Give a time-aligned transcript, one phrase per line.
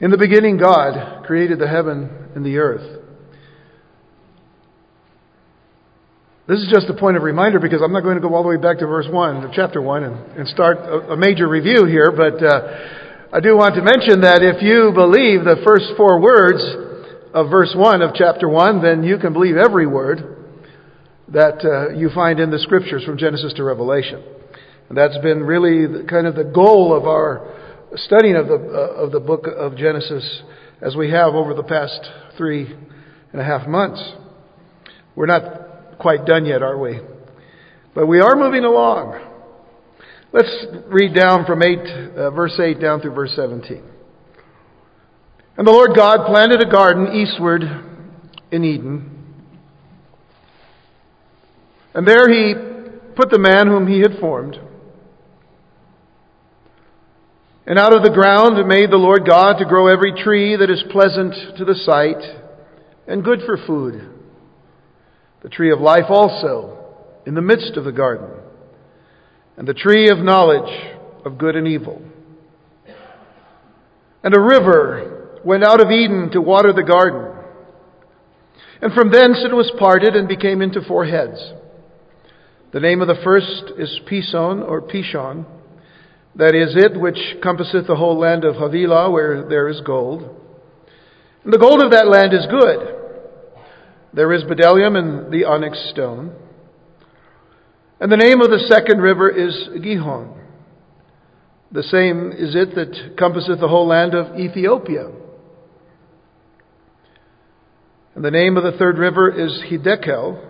[0.00, 3.02] In the beginning, God created the heaven and the earth.
[6.48, 8.48] This is just a point of reminder because I'm not going to go all the
[8.48, 11.84] way back to verse 1 of chapter 1 and, and start a, a, major review
[11.84, 16.20] here, but uh, I do want to mention that if you believe the first four
[16.20, 16.58] words
[17.34, 20.48] of verse 1 of chapter 1, then you can believe every word
[21.28, 24.24] that uh, you find in the scriptures from Genesis to Revelation.
[24.88, 27.59] And that's been really the, kind of the goal of our
[27.96, 30.42] studying of the, uh, of the book of Genesis
[30.80, 32.00] as we have over the past
[32.36, 32.74] three
[33.32, 34.02] and a half months.
[35.14, 37.00] We're not quite done yet, are we?
[37.94, 39.20] But we are moving along.
[40.32, 43.82] Let's read down from 8, uh, verse 8 down through verse 17.
[45.56, 47.62] And the Lord God planted a garden eastward
[48.52, 49.10] in Eden.
[51.92, 52.54] And there he
[53.16, 54.56] put the man whom he had formed.
[57.70, 60.82] And out of the ground made the Lord God to grow every tree that is
[60.90, 62.20] pleasant to the sight
[63.06, 64.10] and good for food
[65.44, 68.28] the tree of life also in the midst of the garden,
[69.56, 72.02] and the tree of knowledge of good and evil.
[74.24, 77.38] And a river went out of Eden to water the garden.
[78.82, 81.52] And from thence it was parted and became into four heads.
[82.72, 85.46] The name of the first is Pison or Pishon.
[86.36, 90.22] That is it which compasseth the whole land of Havilah, where there is gold.
[91.44, 92.96] And the gold of that land is good.
[94.12, 96.32] There is bdellium and the onyx stone.
[98.00, 100.36] And the name of the second river is Gihon.
[101.72, 105.10] The same is it that compasseth the whole land of Ethiopia.
[108.14, 110.46] And the name of the third river is Hiddekel.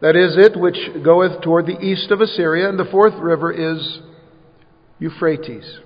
[0.00, 2.68] That is it which goeth toward the east of Assyria.
[2.68, 4.00] And the fourth river is
[4.98, 5.80] Euphrates.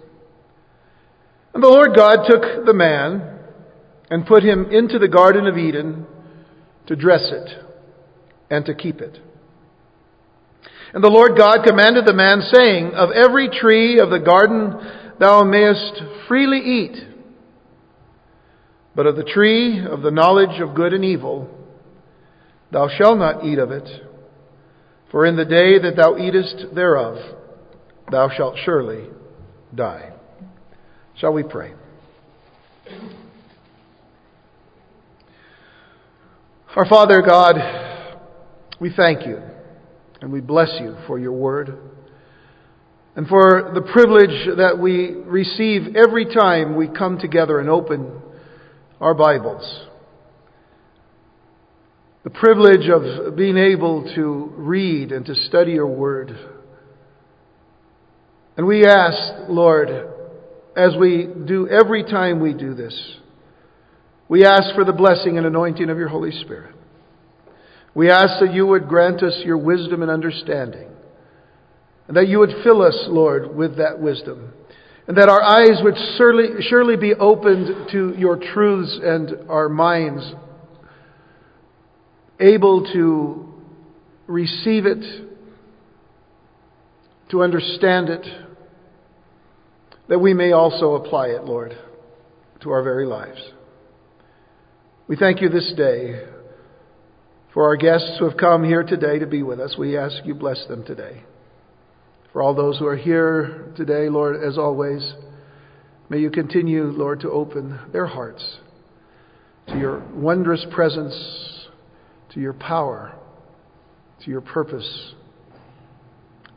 [1.54, 3.38] And the Lord God took the man
[4.10, 6.06] and put him into the Garden of Eden
[6.86, 7.64] to dress it
[8.50, 9.18] and to keep it.
[10.92, 14.74] And the Lord God commanded the man, saying, Of every tree of the garden
[15.20, 16.96] thou mayest freely eat,
[18.96, 21.48] but of the tree of the knowledge of good and evil
[22.72, 23.88] thou shalt not eat of it,
[25.10, 27.16] for in the day that thou eatest thereof
[28.10, 29.08] thou shalt surely
[29.74, 30.12] die.
[31.16, 31.72] Shall we pray?
[36.76, 37.56] Our Father God,
[38.80, 39.40] we thank you
[40.20, 41.78] and we bless you for your word
[43.16, 48.22] and for the privilege that we receive every time we come together and open
[49.00, 49.86] our Bibles.
[52.22, 56.59] The privilege of being able to read and to study your word.
[58.60, 59.88] And we ask, Lord,
[60.76, 63.16] as we do every time we do this,
[64.28, 66.74] we ask for the blessing and anointing of your Holy Spirit.
[67.94, 70.90] We ask that you would grant us your wisdom and understanding,
[72.06, 74.52] and that you would fill us, Lord, with that wisdom,
[75.08, 80.34] and that our eyes would surely, surely be opened to your truths and our minds
[82.38, 83.54] able to
[84.26, 85.02] receive it,
[87.30, 88.26] to understand it,
[90.10, 91.72] that we may also apply it, Lord,
[92.62, 93.40] to our very lives.
[95.06, 96.24] We thank you this day
[97.54, 99.76] for our guests who have come here today to be with us.
[99.78, 101.22] We ask you bless them today.
[102.32, 105.14] For all those who are here today, Lord, as always,
[106.08, 108.58] may you continue, Lord, to open their hearts
[109.68, 111.14] to your wondrous presence,
[112.34, 113.14] to your power,
[114.24, 115.14] to your purpose,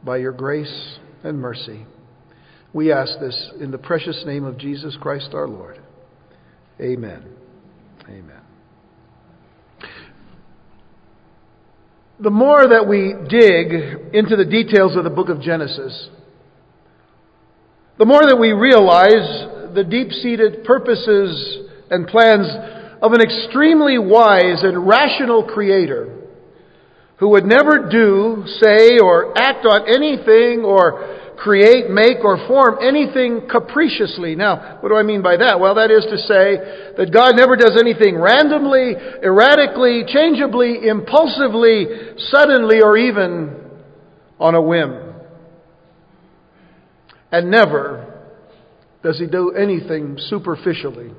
[0.03, 1.85] by your grace and mercy.
[2.73, 5.79] We ask this in the precious name of Jesus Christ our Lord.
[6.81, 7.23] Amen.
[8.09, 8.44] Amen.
[12.23, 16.09] the more that we dig into the details of the book of Genesis,
[18.00, 22.47] the more that we realize the deep seated purposes and plans
[23.02, 26.22] of an extremely wise and rational creator
[27.17, 33.47] who would never do, say, or act on anything or create, make, or form anything
[33.50, 34.35] capriciously.
[34.35, 35.59] Now, what do I mean by that?
[35.59, 41.88] Well, that is to say that God never does anything randomly, erratically, changeably, impulsively,
[42.18, 43.72] suddenly, or even
[44.40, 45.14] on a whim.
[47.32, 48.22] And never
[49.03, 51.12] does He do anything superficially.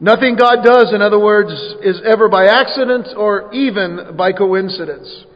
[0.00, 1.52] Nothing God does, in other words,
[1.82, 5.26] is ever by accident or even by coincidence.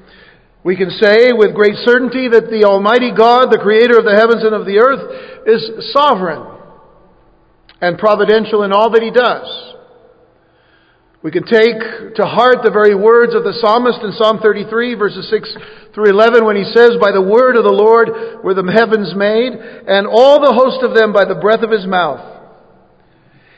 [0.67, 4.43] We can say with great certainty that the Almighty God, the Creator of the heavens
[4.43, 4.99] and of the earth,
[5.47, 5.63] is
[5.95, 6.43] sovereign.
[7.79, 9.47] and providential in all that he does.
[11.23, 15.29] We can take to heart the very words of the psalmist in Psalm 33 verses
[15.29, 19.13] 6 through 11 when he says, By the word of the Lord were the heavens
[19.15, 22.25] made, and all the host of them by the breath of his mouth.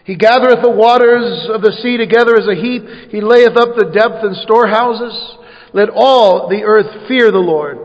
[0.04, 3.14] He gathereth the waters of the sea together as a heap.
[3.14, 5.37] He layeth up the depth in storehouses.
[5.72, 7.78] Let all the earth fear the Lord.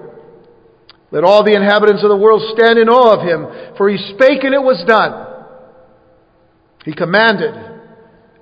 [1.11, 3.75] Let all the inhabitants of the world stand in awe of him.
[3.77, 5.29] For he spake and it was done.
[6.85, 7.53] He commanded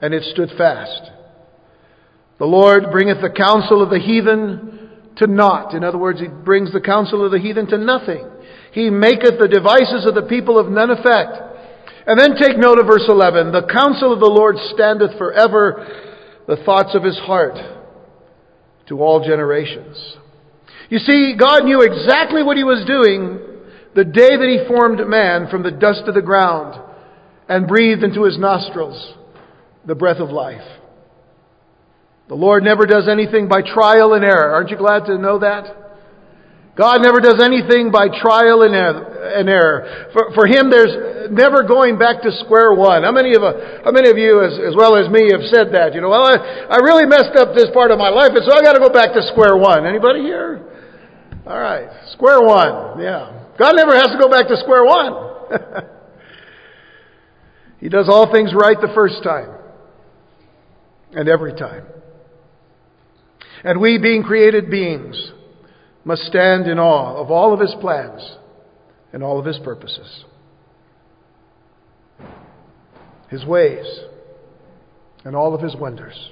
[0.01, 1.11] and it stood fast.
[2.39, 5.75] The Lord bringeth the counsel of the heathen to naught.
[5.75, 8.25] In other words, He brings the counsel of the heathen to nothing.
[8.71, 11.37] He maketh the devices of the people of none effect.
[12.07, 13.51] And then take note of verse 11.
[13.51, 15.85] The counsel of the Lord standeth forever,
[16.47, 17.80] the thoughts of his heart
[18.87, 19.97] to all generations.
[20.89, 23.39] You see, God knew exactly what he was doing
[23.95, 26.81] the day that he formed man from the dust of the ground
[27.47, 29.13] and breathed into his nostrils
[29.85, 30.67] the breath of life.
[32.27, 34.53] The Lord never does anything by trial and error.
[34.53, 35.90] Aren't you glad to know that?
[36.75, 40.07] God never does anything by trial and error.
[40.13, 43.03] For, for Him, there's never going back to square one.
[43.03, 45.75] How many of, uh, how many of you, as, as well as me, have said
[45.75, 45.93] that?
[45.93, 46.39] You know, well, I,
[46.71, 48.89] I really messed up this part of my life, and so I got to go
[48.89, 49.85] back to square one.
[49.85, 50.63] Anybody here?
[51.45, 53.01] All right, square one.
[53.01, 55.51] Yeah, God never has to go back to square one.
[57.79, 59.49] he does all things right the first time,
[61.11, 61.83] and every time.
[63.63, 65.31] And we, being created beings,
[66.03, 68.37] must stand in awe of all of His plans
[69.13, 70.25] and all of His purposes,
[73.29, 73.85] His ways,
[75.23, 76.31] and all of His wonders.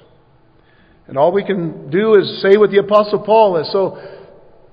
[1.07, 3.97] And all we can do is say what the Apostle Paul has so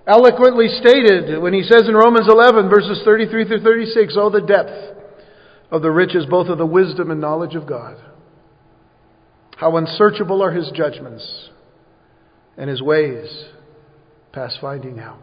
[0.06, 4.98] eloquently stated when he says in Romans 11, verses 33 through 36, Oh, the depth
[5.70, 7.96] of the riches, both of the wisdom and knowledge of God.
[9.56, 11.48] How unsearchable are His judgments
[12.56, 13.46] and his ways
[14.36, 15.18] past finding out.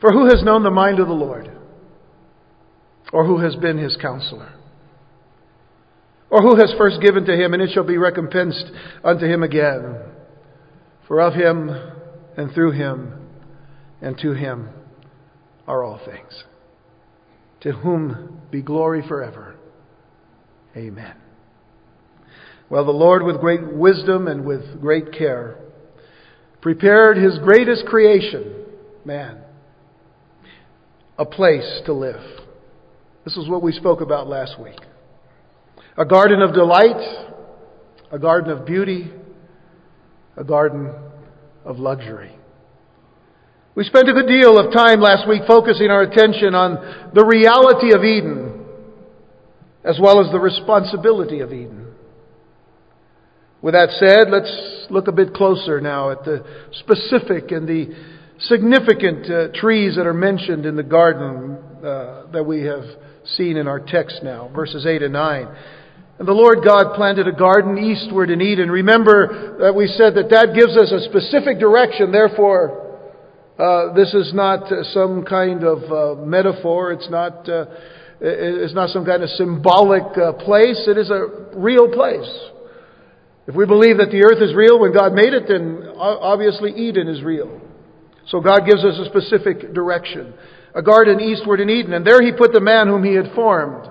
[0.00, 1.48] For who has known the mind of the Lord?
[3.12, 4.52] Or who has been his counselor?
[6.28, 8.66] Or who has first given to him, and it shall be recompensed
[9.04, 9.96] unto him again?
[11.06, 11.70] For of him,
[12.36, 13.28] and through him,
[14.02, 14.70] and to him
[15.68, 16.44] are all things.
[17.60, 19.54] To whom be glory forever.
[20.76, 21.14] Amen.
[22.68, 25.58] Well, the Lord, with great wisdom and with great care,
[26.60, 28.64] prepared his greatest creation,
[29.04, 29.38] man,
[31.18, 32.20] a place to live.
[33.24, 34.78] This is what we spoke about last week.
[35.96, 37.26] A garden of delight,
[38.10, 39.10] a garden of beauty,
[40.36, 40.92] a garden
[41.64, 42.34] of luxury.
[43.74, 47.94] We spent a good deal of time last week focusing our attention on the reality
[47.94, 48.48] of Eden
[49.84, 51.87] as well as the responsibility of Eden.
[53.60, 56.44] With that said, let's look a bit closer now at the
[56.78, 57.92] specific and the
[58.40, 62.84] significant uh, trees that are mentioned in the garden uh, that we have
[63.24, 65.48] seen in our text now, verses 8 and 9.
[66.20, 68.70] And the Lord God planted a garden eastward in Eden.
[68.70, 72.12] Remember that we said that that gives us a specific direction.
[72.12, 73.00] Therefore,
[73.58, 76.92] uh, this is not uh, some kind of uh, metaphor.
[76.92, 77.66] It's not, uh,
[78.20, 80.12] it's not some kind of symbolic
[80.44, 80.86] place.
[80.86, 82.50] It is a real place.
[83.48, 87.08] If we believe that the earth is real when God made it, then obviously Eden
[87.08, 87.62] is real.
[88.26, 90.34] So God gives us a specific direction.
[90.74, 93.88] A garden eastward in Eden, and there he put the man whom he had formed.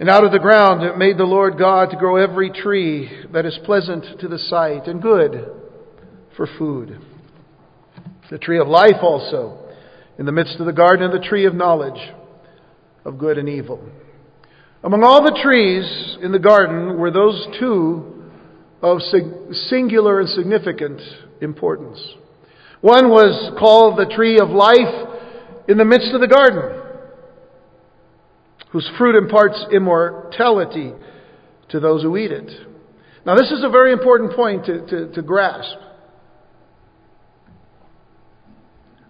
[0.00, 3.46] And out of the ground it made the Lord God to grow every tree that
[3.46, 5.48] is pleasant to the sight and good
[6.36, 6.98] for food.
[8.32, 9.60] The tree of life also,
[10.18, 12.00] in the midst of the garden, and the tree of knowledge
[13.04, 13.88] of good and evil.
[14.84, 18.22] Among all the trees in the garden were those two
[18.82, 18.98] of
[19.70, 21.00] singular and significant
[21.40, 21.98] importance.
[22.82, 25.08] One was called the tree of life
[25.68, 26.82] in the midst of the garden,
[28.72, 30.92] whose fruit imparts immortality
[31.70, 32.50] to those who eat it.
[33.24, 35.78] Now, this is a very important point to, to, to grasp.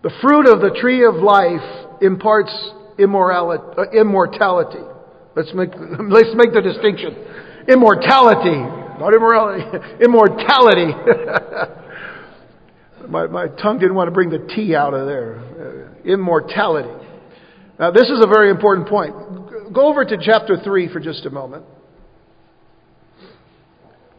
[0.05, 2.55] The fruit of the tree of life imparts
[2.97, 4.94] uh, immortality.
[5.37, 7.17] Let's make, let's make the distinction.
[7.69, 8.57] Immortality,
[9.01, 9.65] not immorality,
[10.01, 10.93] immortality.
[13.09, 15.39] my, my tongue didn't want to bring the T out of there.
[15.39, 17.05] Uh, immortality.
[17.79, 19.15] Now, this is a very important point.
[19.73, 21.65] Go over to chapter 3 for just a moment.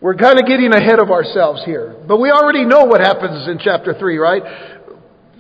[0.02, 1.96] We're kind of getting ahead of ourselves here.
[2.08, 4.44] But we already know what happens in chapter 3, right?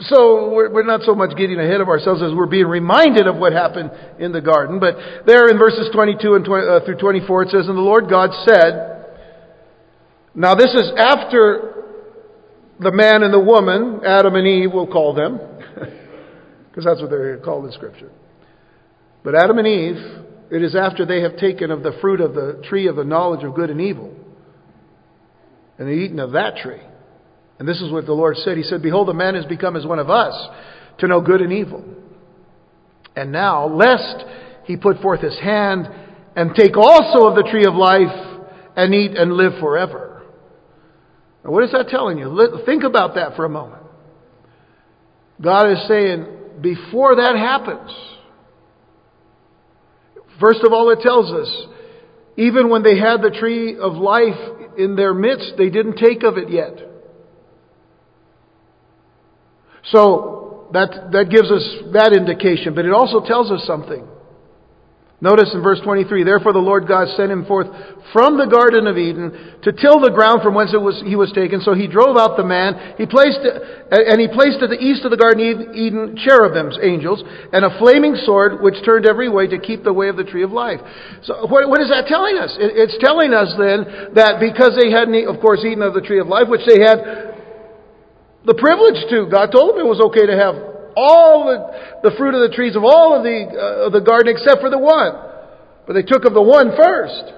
[0.01, 3.37] So we're, we're not so much getting ahead of ourselves as we're being reminded of
[3.37, 4.79] what happened in the garden.
[4.79, 8.09] But there in verses 22 and 20, uh, through 24 it says, And the Lord
[8.09, 9.05] God said,
[10.35, 11.83] Now this is after
[12.79, 15.39] the man and the woman, Adam and Eve, we'll call them,
[16.69, 18.11] because that's what they're called in Scripture.
[19.23, 19.95] But Adam and Eve,
[20.51, 23.45] it is after they have taken of the fruit of the tree of the knowledge
[23.45, 24.13] of good and evil,
[25.77, 26.81] and they've eaten of that tree.
[27.57, 28.57] And this is what the Lord said.
[28.57, 30.33] He said, Behold, the man has become as one of us
[30.99, 31.85] to know good and evil.
[33.15, 34.25] And now, lest
[34.65, 35.87] he put forth his hand
[36.35, 38.41] and take also of the tree of life
[38.75, 40.23] and eat and live forever.
[41.43, 42.61] Now, what is that telling you?
[42.65, 43.83] Think about that for a moment.
[45.41, 46.25] God is saying,
[46.61, 47.91] before that happens,
[50.39, 51.67] first of all, it tells us,
[52.37, 56.37] even when they had the tree of life in their midst, they didn't take of
[56.37, 56.94] it yet.
[59.91, 64.07] So that, that gives us that indication, but it also tells us something.
[65.21, 67.71] Notice in verse 23, therefore the Lord God sent him forth
[68.11, 69.31] from the Garden of Eden
[69.63, 71.63] to till the ground from whence was, he was taken.
[71.63, 75.15] So he drove out the man, he placed, and he placed at the east of
[75.15, 79.57] the Garden of Eden cherubims, angels, and a flaming sword which turned every way to
[79.57, 80.83] keep the way of the tree of life.
[81.23, 82.51] So what, what is that telling us?
[82.59, 86.19] It, it's telling us then that because they hadn't, of course, eaten of the tree
[86.19, 87.34] of life, which they had
[88.45, 89.25] the privilege to.
[89.29, 90.55] God told them it was okay to have
[90.95, 94.31] all the, the fruit of the trees of all of the, uh, of the garden
[94.31, 95.11] except for the one.
[95.85, 97.33] But they took of the one first.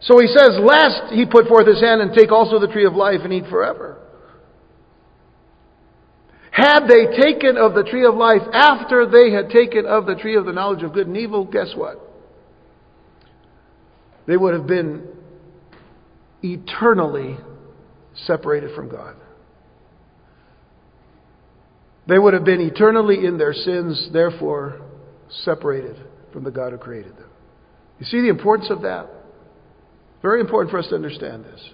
[0.00, 2.94] So he says, lest he put forth his hand and take also the tree of
[2.94, 3.98] life and eat forever.
[6.50, 10.36] Had they taken of the tree of life after they had taken of the tree
[10.36, 11.98] of the knowledge of good and evil, guess what?
[14.26, 15.06] They would have been
[16.42, 17.36] eternally
[18.14, 19.16] separated from God.
[22.10, 24.80] They would have been eternally in their sins, therefore
[25.44, 25.96] separated
[26.32, 27.28] from the God who created them.
[28.00, 29.08] You see the importance of that?
[30.20, 31.70] Very important for us to understand this.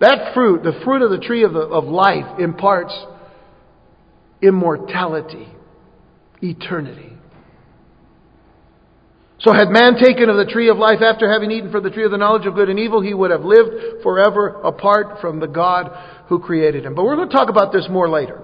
[0.00, 2.92] That fruit, the fruit of the tree of, the, of life, imparts
[4.42, 5.48] immortality,
[6.42, 7.16] eternity.
[9.42, 12.04] So had man taken of the tree of life after having eaten from the tree
[12.04, 15.48] of the knowledge of good and evil, he would have lived forever apart from the
[15.48, 15.90] God
[16.28, 16.94] who created him.
[16.94, 18.40] But we're going to talk about this more later.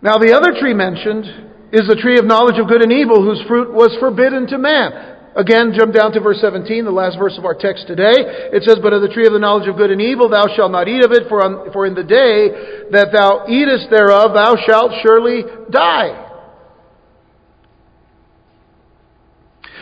[0.00, 1.26] Now the other tree mentioned
[1.72, 5.16] is the tree of knowledge of good and evil whose fruit was forbidden to man.
[5.34, 8.14] Again, jump down to verse 17, the last verse of our text today.
[8.54, 10.70] It says, But of the tree of the knowledge of good and evil thou shalt
[10.70, 14.54] not eat of it, for, on, for in the day that thou eatest thereof thou
[14.64, 16.25] shalt surely die.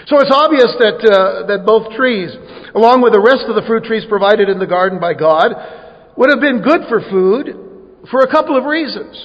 [0.06, 2.28] So it's obvious that, uh, that both trees,
[2.74, 5.56] along with the rest of the fruit trees provided in the garden by God,
[6.16, 9.16] would have been good for food for a couple of reasons.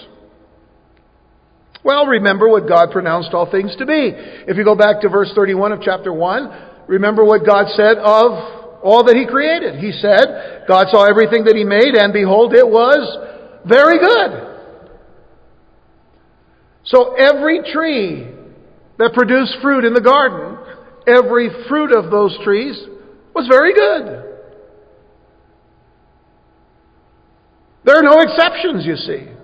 [1.84, 4.12] Well, remember what God pronounced all things to be.
[4.48, 8.80] If you go back to verse 31 of chapter 1, remember what God said of
[8.84, 9.80] all that He created.
[9.80, 13.04] He said, God saw everything that He made, and behold, it was
[13.68, 14.48] very good.
[16.86, 18.28] So every tree
[18.98, 20.59] that produced fruit in the garden
[21.10, 22.80] every fruit of those trees
[23.34, 24.30] was very good.
[27.86, 29.40] There are no exceptions, you see.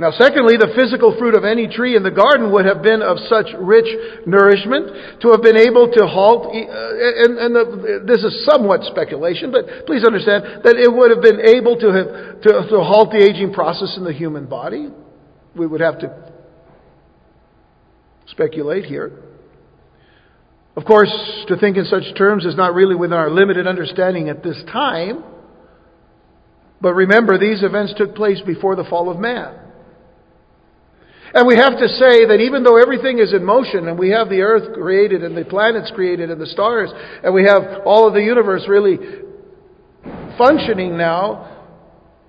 [0.00, 3.20] Now, secondly, the physical fruit of any tree in the garden would have been of
[3.28, 3.84] such rich
[4.24, 9.52] nourishment to have been able to halt, uh, and, and the, this is somewhat speculation,
[9.52, 12.08] but please understand that it would have been able to, have,
[12.40, 14.88] to, to halt the aging process in the human body.
[15.54, 16.29] We would have to
[18.30, 19.12] speculate here.
[20.76, 21.12] Of course,
[21.48, 25.24] to think in such terms is not really within our limited understanding at this time.
[26.80, 29.56] But remember, these events took place before the fall of man.
[31.32, 34.28] And we have to say that even though everything is in motion and we have
[34.28, 36.90] the earth created and the planets created and the stars
[37.22, 38.98] and we have all of the universe really
[40.36, 41.59] functioning now,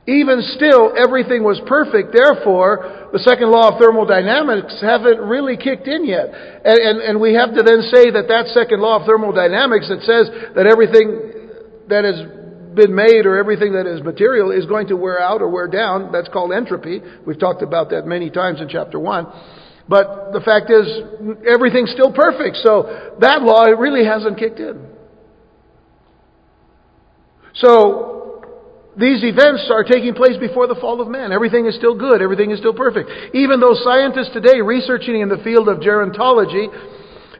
[0.07, 2.09] even still, everything was perfect.
[2.09, 6.25] Therefore, the second law of thermodynamics haven't really kicked in yet.
[6.65, 10.01] And, and, and, we have to then say that that second law of thermodynamics that
[10.01, 10.25] says
[10.57, 12.17] that everything that has
[12.73, 16.11] been made or everything that is material is going to wear out or wear down,
[16.11, 17.01] that's called entropy.
[17.27, 19.27] We've talked about that many times in chapter 1.
[19.87, 20.87] But the fact is,
[21.45, 22.57] everything's still perfect.
[22.63, 24.87] So that law really hasn't kicked in.
[27.53, 28.10] So
[29.01, 31.31] these events are taking place before the fall of man.
[31.31, 32.21] Everything is still good.
[32.21, 33.09] Everything is still perfect.
[33.33, 36.69] Even though scientists today researching in the field of gerontology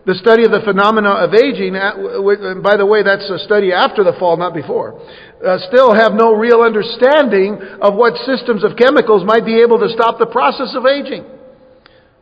[0.06, 4.04] the study of the phenomena of aging, and by the way, that's a study after
[4.04, 4.98] the fall, not before,
[5.46, 9.90] uh, still have no real understanding of what systems of chemicals might be able to
[9.94, 11.22] stop the process of aging.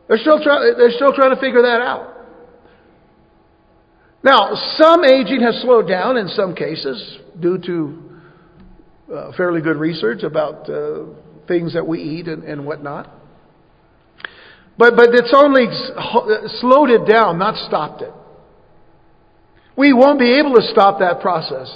[0.08, 2.20] They're still, try- they're still trying to figure that out.
[4.22, 7.00] Now, some aging has slowed down in some cases
[7.40, 8.09] due to
[9.12, 11.04] uh, fairly good research about uh,
[11.48, 13.10] things that we eat and, and whatnot.
[14.78, 15.66] But, but it's only
[16.60, 18.12] slowed it down, not stopped it.
[19.76, 21.70] We won't be able to stop that process.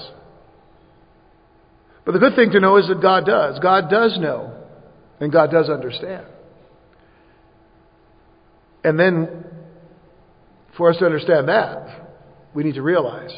[2.04, 3.58] But the good thing to know is that God does.
[3.60, 4.54] God does know,
[5.20, 6.26] and God does understand.
[8.84, 9.44] And then,
[10.76, 12.08] for us to understand that,
[12.54, 13.32] we need to realize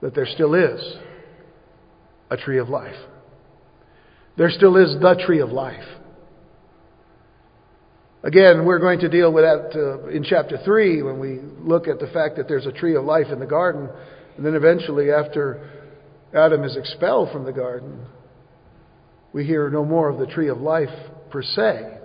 [0.00, 0.96] that there still is
[2.30, 2.96] a tree of life.
[4.36, 5.84] There still is the tree of life.
[8.22, 12.00] Again, we're going to deal with that uh, in chapter 3 when we look at
[12.00, 13.88] the fact that there's a tree of life in the garden.
[14.36, 15.70] And then eventually, after
[16.34, 18.06] Adam is expelled from the garden,
[19.34, 20.88] we hear no more of the tree of life
[21.30, 21.98] per se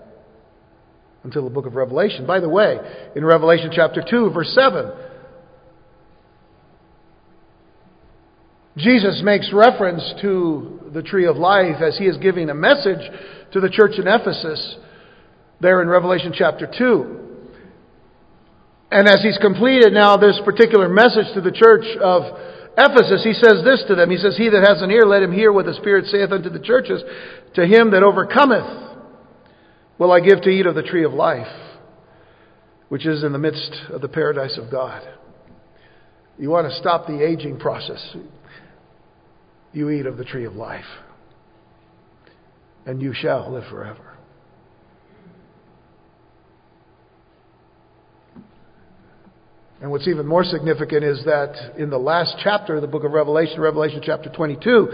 [1.24, 2.28] until the book of Revelation.
[2.28, 2.78] By the way,
[3.16, 4.92] in Revelation chapter 2, verse 7,
[8.80, 13.02] Jesus makes reference to the tree of life as he is giving a message
[13.52, 14.78] to the church in Ephesus
[15.60, 17.20] there in Revelation chapter 2.
[18.92, 22.24] And as he's completed now this particular message to the church of
[22.78, 24.10] Ephesus, he says this to them.
[24.10, 26.50] He says, He that has an ear, let him hear what the Spirit saith unto
[26.50, 27.04] the churches.
[27.56, 28.96] To him that overcometh
[29.98, 31.52] will I give to eat of the tree of life,
[32.88, 35.08] which is in the midst of the paradise of God.
[36.38, 38.16] You want to stop the aging process
[39.74, 40.86] you eat of the tree of life,
[42.86, 44.10] and you shall live forever.
[49.82, 53.12] And what's even more significant is that in the last chapter of the book of
[53.14, 54.90] Revelation, Revelation chapter 22,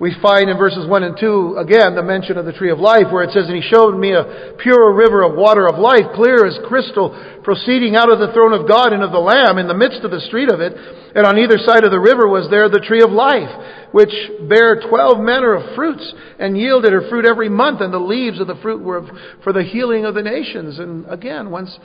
[0.00, 3.10] we find in verses 1 and 2 again the mention of the tree of life
[3.10, 6.46] where it says, And he showed me a pure river of water of life, clear
[6.46, 7.10] as crystal,
[7.42, 10.12] proceeding out of the throne of God and of the Lamb in the midst of
[10.12, 10.72] the street of it.
[11.16, 13.50] And on either side of the river was there the tree of life,
[13.90, 14.14] which
[14.48, 17.80] bare twelve manner of fruits and yielded her fruit every month.
[17.80, 19.02] And the leaves of the fruit were
[19.42, 20.78] for the healing of the nations.
[20.78, 21.76] And again, once,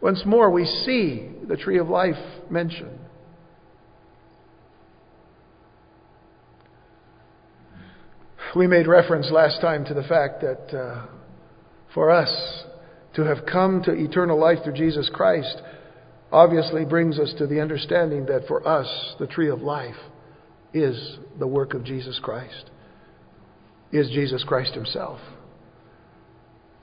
[0.00, 2.18] once more, we see the tree of life
[2.50, 2.98] mentioned.
[8.56, 11.06] We made reference last time to the fact that uh,
[11.94, 12.64] for us
[13.14, 15.62] to have come to eternal life through Jesus Christ
[16.32, 19.96] obviously brings us to the understanding that for us, the tree of life
[20.74, 22.70] is the work of Jesus Christ,
[23.92, 25.20] is Jesus Christ Himself.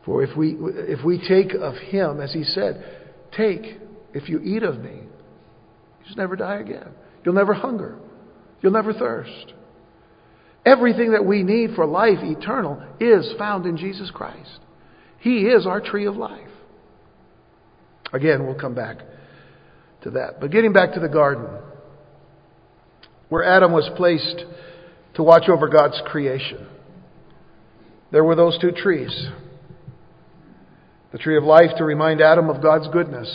[0.06, 2.84] For if we, if we take of Him, as He said,
[3.36, 3.78] take,
[4.14, 5.02] if you eat of me,
[6.06, 6.90] you'll never die again.
[7.26, 7.98] You'll never hunger.
[8.62, 9.54] You'll never thirst.
[10.68, 14.60] Everything that we need for life eternal is found in Jesus Christ.
[15.20, 16.50] He is our tree of life.
[18.12, 18.98] Again, we'll come back
[20.04, 20.42] to that.
[20.42, 21.48] But getting back to the garden,
[23.30, 24.44] where Adam was placed
[25.16, 26.68] to watch over God's creation,
[28.12, 29.30] there were those two trees
[31.14, 33.30] the tree of life to remind Adam of God's goodness.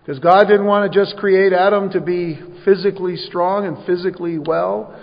[0.00, 4.96] Because God didn't want to just create Adam to be physically strong and physically well.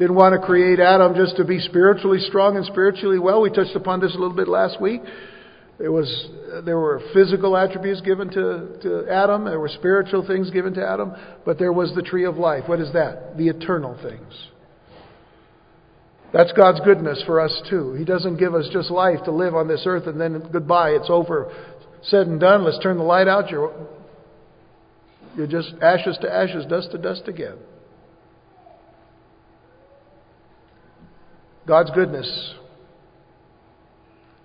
[0.00, 3.42] Didn't want to create Adam just to be spiritually strong and spiritually well.
[3.42, 5.02] We touched upon this a little bit last week.
[5.78, 6.08] There was
[6.64, 11.12] there were physical attributes given to, to Adam, there were spiritual things given to Adam,
[11.44, 12.64] but there was the tree of life.
[12.66, 13.36] What is that?
[13.36, 14.48] The eternal things.
[16.32, 17.92] That's God's goodness for us too.
[17.92, 21.10] He doesn't give us just life to live on this earth and then goodbye, it's
[21.10, 21.52] over,
[22.04, 22.64] said and done.
[22.64, 23.50] Let's turn the light out.
[23.50, 23.86] You're,
[25.36, 27.58] you're just ashes to ashes, dust to dust again.
[31.66, 32.54] God's goodness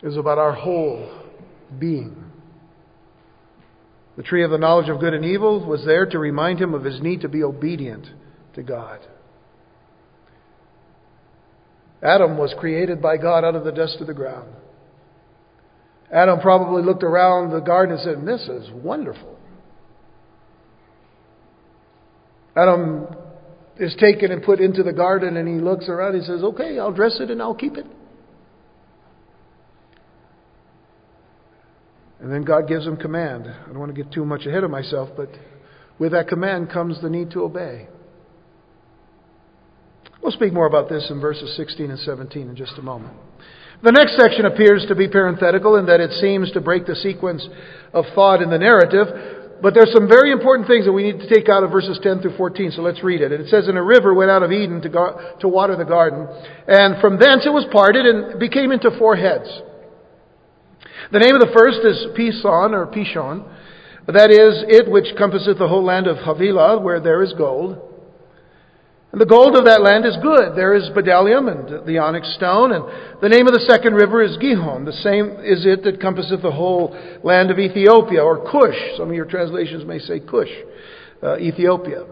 [0.04, 1.10] is about our whole
[1.80, 2.23] being.
[4.17, 6.84] The tree of the knowledge of good and evil was there to remind him of
[6.84, 8.08] his need to be obedient
[8.54, 8.99] to God.
[12.01, 14.54] Adam was created by God out of the dust of the ground.
[16.12, 19.38] Adam probably looked around the garden and said, This is wonderful.
[22.56, 23.08] Adam
[23.80, 26.80] is taken and put into the garden, and he looks around and he says, Okay,
[26.80, 27.86] I'll dress it and I'll keep it.
[32.20, 33.46] And then God gives him command.
[33.48, 35.30] I don't want to get too much ahead of myself, but
[36.00, 37.88] with that command comes the need to obey.
[40.22, 43.14] We'll speak more about this in verses 16 and 17 in just a moment.
[43.84, 47.48] The next section appears to be parenthetical in that it seems to break the sequence
[47.94, 51.30] of thought in the narrative, but there's some very important things that we need to
[51.34, 53.32] take out of verses 10 through 14, so let's read it.
[53.32, 56.28] It says, And a river went out of Eden to, go, to water the garden,
[56.68, 59.48] and from thence it was parted and became into four heads.
[61.12, 63.46] The name of the first is Pison or Pishon,
[64.08, 67.95] that is, it which compasseth the whole land of Havilah, where there is gold.
[69.15, 70.58] And the gold of that land is good.
[70.58, 72.73] There is bdellium and the onyx stone.
[72.73, 72.84] And
[73.21, 74.84] the name of the second river is Gihon.
[74.84, 76.91] The same is it that compasseth the whole
[77.23, 78.75] land of Ethiopia, or Cush.
[78.97, 80.51] Some of your translations may say Cush,
[81.23, 82.04] uh, Ethiopia.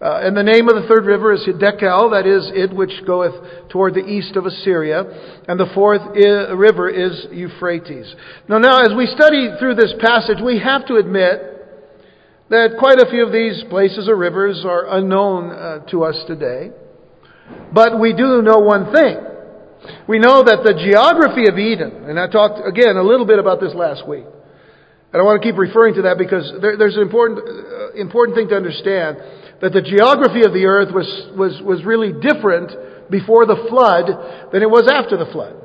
[0.00, 3.68] Uh, and the name of the third river is Hiddekel, that is it which goeth
[3.68, 5.04] toward the east of Assyria.
[5.48, 8.08] And the fourth I- river is Euphrates.
[8.48, 11.51] Now, now, as we study through this passage, we have to admit
[12.52, 16.68] that quite a few of these places or rivers are unknown uh, to us today.
[17.72, 19.16] But we do know one thing.
[20.06, 23.58] We know that the geography of Eden, and I talked again a little bit about
[23.58, 27.02] this last week, and I want to keep referring to that because there, there's an
[27.02, 29.16] important, uh, important thing to understand
[29.64, 34.60] that the geography of the earth was, was, was really different before the flood than
[34.60, 35.56] it was after the flood.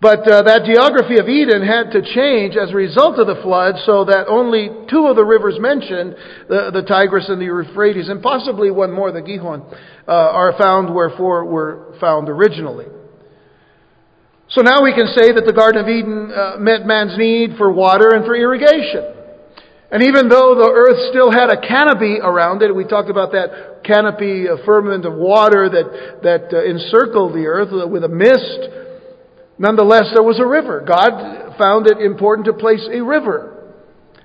[0.00, 3.76] But uh, that geography of Eden had to change as a result of the flood
[3.86, 6.14] so that only two of the rivers mentioned,
[6.48, 9.64] the, the Tigris and the Euphrates, and possibly one more, the Gihon,
[10.06, 12.84] uh, are found where four were found originally.
[14.48, 17.72] So now we can say that the Garden of Eden uh, met man's need for
[17.72, 19.16] water and for irrigation.
[19.90, 23.80] And even though the earth still had a canopy around it, we talked about that
[23.82, 28.85] canopy, a firmament of water that, that uh, encircled the earth with a mist,
[29.58, 30.84] Nonetheless, there was a river.
[30.86, 33.74] God found it important to place a river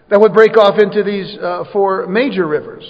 [0.10, 2.84] that would break off into these uh, four major rivers.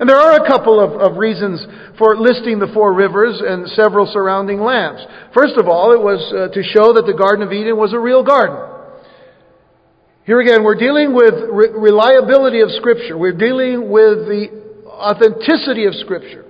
[0.00, 1.64] And there are a couple of, of, reasons
[1.98, 5.00] for listing the four rivers and several surrounding lands.
[5.32, 7.98] First of all, it was uh, to show that the Garden of Eden was a
[7.98, 8.56] real garden.
[10.24, 13.16] Here again, we're dealing with re- reliability of Scripture.
[13.16, 14.48] We're dealing with the
[14.84, 16.44] authenticity of Scripture.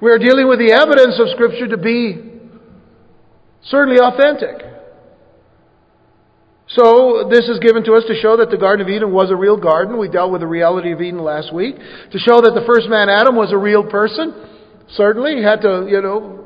[0.00, 2.33] We are dealing with the evidence of Scripture to be
[3.64, 4.74] certainly authentic.
[6.68, 9.36] So, this is given to us to show that the Garden of Eden was a
[9.36, 9.98] real garden.
[9.98, 11.76] We dealt with the reality of Eden last week.
[11.76, 14.32] To show that the first man, Adam, was a real person.
[14.96, 16.44] Certainly, he had to, you know,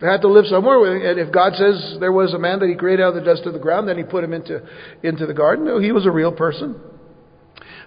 [0.00, 1.10] had to live somewhere.
[1.10, 3.46] And if God says there was a man that he created out of the dust
[3.46, 4.60] of the ground, then he put him into,
[5.02, 5.64] into the garden.
[5.64, 6.78] No, he was a real person.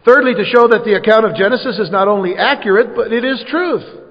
[0.06, 3.44] Thirdly, to show that the account of Genesis is not only accurate, but it is
[3.48, 4.03] truth.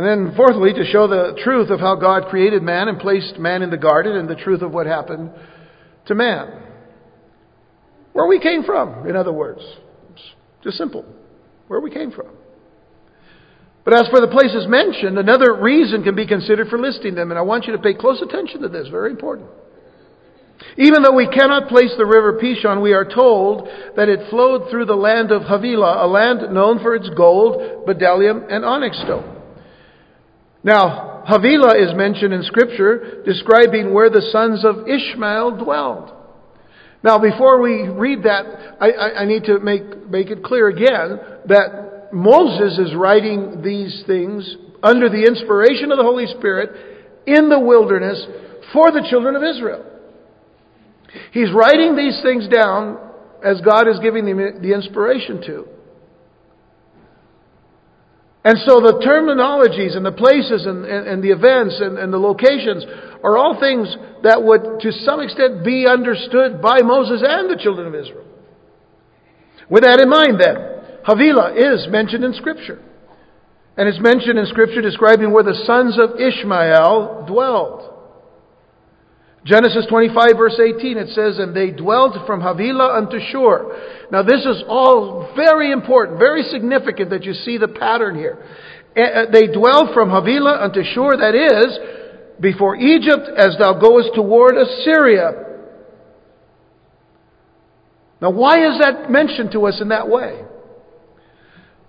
[0.00, 3.60] And then, fourthly, to show the truth of how God created man and placed man
[3.60, 5.30] in the garden and the truth of what happened
[6.06, 6.62] to man.
[8.14, 9.60] Where we came from, in other words.
[10.14, 10.22] It's
[10.64, 11.04] just simple.
[11.68, 12.28] Where we came from.
[13.84, 17.38] But as for the places mentioned, another reason can be considered for listing them, and
[17.38, 19.50] I want you to pay close attention to this, very important.
[20.78, 24.86] Even though we cannot place the river Pishon, we are told that it flowed through
[24.86, 29.39] the land of Havilah, a land known for its gold, bdellium, and onyx stone.
[30.62, 36.12] Now, Havilah is mentioned in Scripture describing where the sons of Ishmael dwelled.
[37.02, 41.18] Now, before we read that, I, I, I, need to make, make it clear again
[41.46, 46.70] that Moses is writing these things under the inspiration of the Holy Spirit
[47.26, 48.22] in the wilderness
[48.72, 49.86] for the children of Israel.
[51.32, 52.98] He's writing these things down
[53.42, 55.66] as God is giving them the inspiration to.
[58.42, 62.18] And so the terminologies and the places and, and, and the events and, and, the
[62.18, 62.84] locations
[63.22, 67.86] are all things that would, to some extent, be understood by Moses and the children
[67.86, 68.24] of Israel.
[69.68, 70.56] With that in mind, then,
[71.04, 72.80] Havilah is mentioned in Scripture.
[73.76, 77.89] And it's mentioned in Scripture describing where the sons of Ishmael dwelled.
[79.44, 84.06] Genesis 25 verse 18, it says, And they dwelt from Havilah unto Shur.
[84.12, 88.38] Now this is all very important, very significant that you see the pattern here.
[88.94, 91.78] Eh, eh, they dwelt from Havilah unto Shur, that is,
[92.40, 95.46] before Egypt as thou goest toward Assyria.
[98.20, 100.44] Now why is that mentioned to us in that way?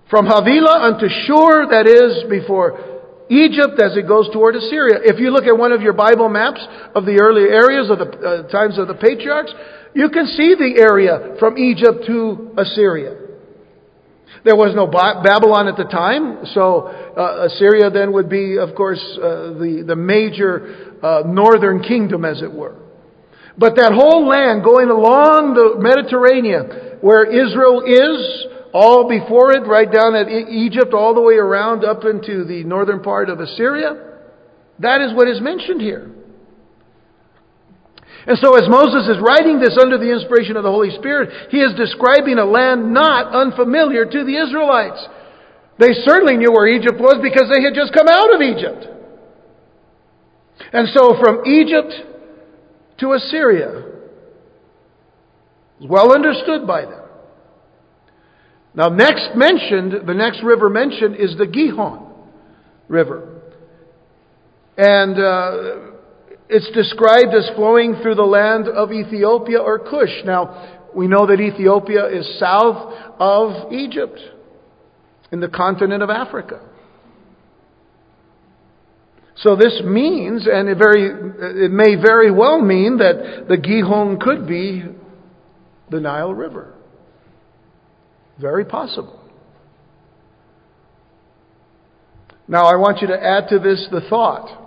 [0.10, 2.91] From Havilah unto Shur, that is, before
[3.32, 5.00] Egypt as it goes toward Assyria.
[5.08, 6.60] If you look at one of your Bible maps
[6.94, 9.54] of the early areas of the uh, times of the patriarchs,
[9.96, 13.16] you can see the area from Egypt to Assyria.
[14.44, 19.02] There was no Babylon at the time, so uh, Assyria then would be, of course,
[19.16, 22.76] uh, the, the major uh, northern kingdom, as it were.
[23.58, 29.92] But that whole land going along the Mediterranean, where Israel is, all before it, right
[29.92, 34.12] down at Egypt, all the way around up into the northern part of Assyria.
[34.80, 36.12] That is what is mentioned here.
[38.28, 41.58] And so, as Moses is writing this under the inspiration of the Holy Spirit, he
[41.58, 45.02] is describing a land not unfamiliar to the Israelites.
[45.80, 48.86] They certainly knew where Egypt was because they had just come out of Egypt.
[50.72, 51.94] And so, from Egypt
[53.00, 53.90] to Assyria
[55.80, 57.01] was well understood by them.
[58.74, 62.08] Now, next mentioned, the next river mentioned is the Gihon
[62.88, 63.42] River.
[64.78, 65.92] And uh,
[66.50, 70.24] it's described as flowing through the land of Ethiopia or Cush.
[70.26, 74.20] Now, we know that Ethiopia is south of Egypt
[75.32, 76.62] in the continent of Africa.
[79.38, 81.06] So this means, and it, very,
[81.66, 84.84] it may very well mean, that the Gihon could be
[85.90, 86.76] the Nile River.
[88.42, 89.20] Very possible.
[92.48, 94.58] Now, I want you to add to this the thought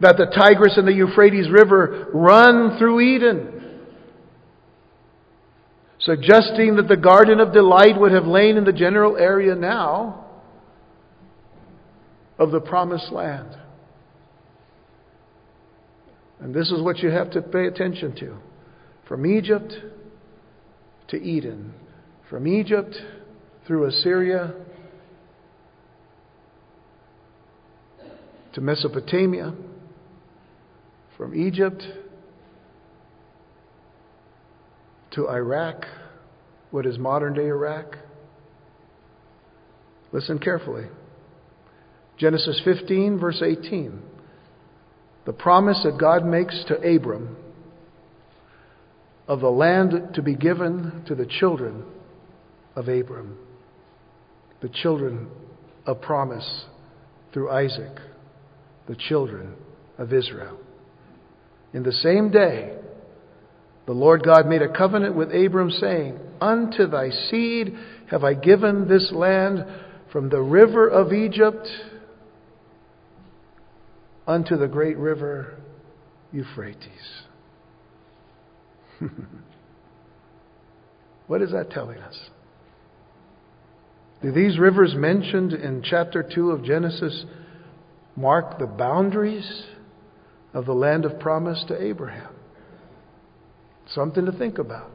[0.00, 3.80] that the Tigris and the Euphrates River run through Eden,
[5.98, 10.26] suggesting that the Garden of Delight would have lain in the general area now
[12.38, 13.56] of the Promised Land.
[16.40, 18.36] And this is what you have to pay attention to.
[19.06, 19.72] From Egypt
[21.08, 21.74] to Eden,
[22.28, 22.96] from Egypt
[23.66, 24.54] through Assyria
[28.54, 29.54] to Mesopotamia
[31.16, 31.82] from Egypt
[35.12, 35.84] to Iraq,
[36.70, 37.96] what is modern day Iraq.
[40.10, 40.86] Listen carefully.
[42.18, 44.00] Genesis 15, verse 18.
[45.24, 47.36] The promise that God makes to Abram
[49.28, 51.84] of the land to be given to the children
[52.74, 53.38] of Abram,
[54.60, 55.28] the children
[55.86, 56.64] of promise
[57.32, 57.98] through Isaac,
[58.88, 59.54] the children
[59.98, 60.58] of Israel.
[61.72, 62.76] In the same day,
[63.86, 67.74] the Lord God made a covenant with Abram, saying, Unto thy seed
[68.10, 69.64] have I given this land
[70.12, 71.66] from the river of Egypt
[74.26, 75.56] unto the great river
[76.32, 77.22] Euphrates.
[81.26, 82.16] what is that telling us?
[84.22, 87.24] Do these rivers mentioned in chapter 2 of Genesis
[88.16, 89.64] mark the boundaries
[90.54, 92.32] of the land of promise to Abraham.
[93.88, 94.90] Something to think about.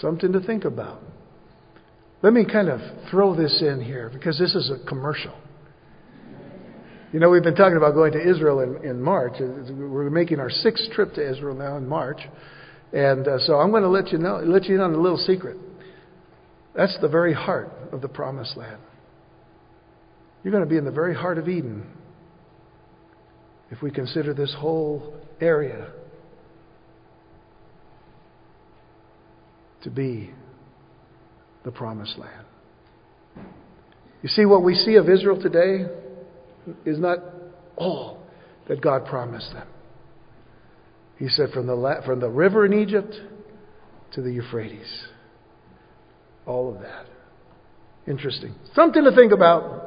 [0.00, 1.02] Something to think about.
[2.22, 5.34] Let me kind of throw this in here because this is a commercial.
[7.12, 9.34] You know, we've been talking about going to Israel in, in March.
[9.40, 12.20] We're making our sixth trip to Israel now in March.
[12.92, 15.18] And uh, so I'm going to let you know, let you in on a little
[15.18, 15.56] secret.
[16.78, 18.78] That's the very heart of the promised land.
[20.44, 21.84] You're going to be in the very heart of Eden
[23.72, 25.90] if we consider this whole area
[29.82, 30.30] to be
[31.64, 32.46] the promised land.
[34.22, 35.84] You see, what we see of Israel today
[36.84, 37.18] is not
[37.76, 38.22] all
[38.68, 39.66] that God promised them.
[41.18, 43.14] He said, from the, from the river in Egypt
[44.12, 45.08] to the Euphrates.
[46.48, 47.04] All of that.
[48.10, 48.54] Interesting.
[48.74, 49.84] Something to think about.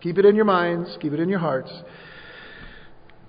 [0.00, 1.72] Keep it in your minds, keep it in your hearts.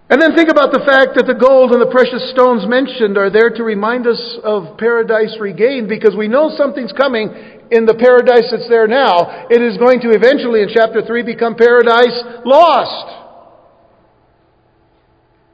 [0.07, 3.29] And then think about the fact that the gold and the precious stones mentioned are
[3.29, 7.29] there to remind us of paradise regained because we know something's coming
[7.71, 9.49] in the paradise that's there now.
[9.49, 13.17] It is going to eventually, in chapter 3, become paradise lost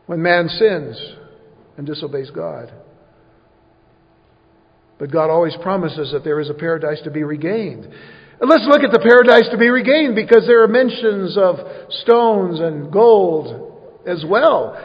[0.05, 0.99] when man sins
[1.77, 2.71] and disobeys God.
[4.97, 7.83] But God always promises that there is a paradise to be regained.
[7.83, 11.55] And let's look at the paradise to be regained because there are mentions of
[12.03, 14.77] stones and gold as well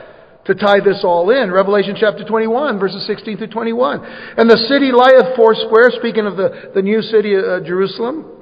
[0.46, 1.50] to tie this all in.
[1.50, 4.00] Revelation chapter 21, verses 16 through 21.
[4.36, 8.39] And the city lieth foursquare, speaking of the, the new city of uh, Jerusalem,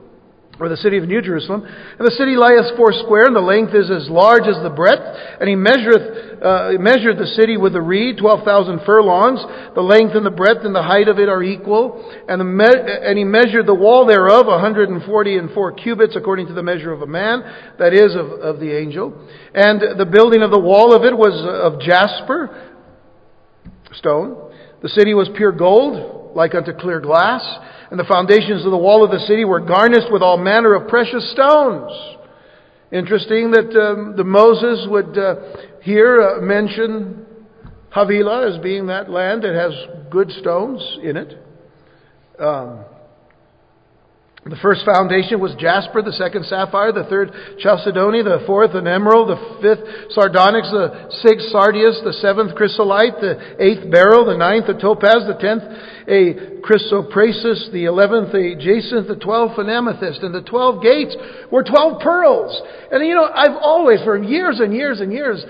[0.61, 1.62] or the city of New Jerusalem.
[1.62, 5.07] And the city lieth foursquare, and the length is as large as the breadth.
[5.38, 9.38] And he measureth, uh, measured the city with a reed, twelve thousand furlongs.
[9.75, 12.03] The length and the breadth and the height of it are equal.
[12.29, 15.71] And, the me- and he measured the wall thereof, a hundred and forty and four
[15.73, 17.42] cubits, according to the measure of a man,
[17.79, 19.14] that is of, of the angel.
[19.55, 22.73] And the building of the wall of it was of jasper
[23.94, 24.51] stone.
[24.83, 27.42] The city was pure gold, like unto clear glass
[27.90, 30.88] and the foundations of the wall of the city were garnished with all manner of
[30.88, 31.90] precious stones.
[32.90, 35.35] Interesting that um, the Moses would uh,
[35.83, 37.27] here uh, mention
[37.94, 39.72] Havilah as being that land that has
[40.11, 41.38] good stones in it.
[42.38, 42.85] Um,
[44.48, 49.29] The first foundation was jasper, the second sapphire, the third chalcedony, the fourth an emerald,
[49.29, 49.85] the fifth
[50.16, 55.37] sardonyx, the sixth sardius, the seventh chrysolite, the eighth beryl, the ninth a topaz, the
[55.37, 55.66] tenth
[56.09, 61.14] a chrysoprasus, the eleventh a jacinth, the twelfth an amethyst, and the twelve gates
[61.53, 62.61] were twelve pearls.
[62.90, 65.44] And you know, I've always, for years and years and years,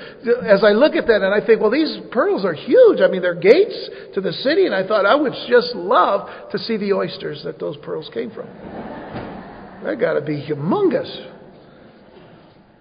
[0.44, 3.01] as I look at that and I think, well, these pearls are huge.
[3.01, 6.59] I mean, they're gates to the city, and I thought I would just love to
[6.59, 8.47] see the oysters that those pearls came from.
[9.85, 11.35] That got to be humongous.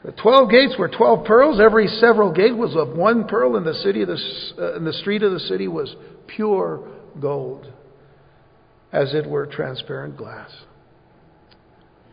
[0.03, 1.59] The twelve gates were twelve pearls.
[1.59, 4.19] Every several gate was of one pearl, and the city of the,
[4.57, 7.71] uh, and the street of the city was pure gold,
[8.91, 10.49] as it were transparent glass.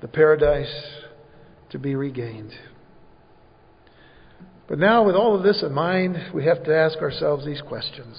[0.00, 0.74] The paradise
[1.70, 2.52] to be regained.
[4.68, 8.16] But now, with all of this in mind, we have to ask ourselves these questions.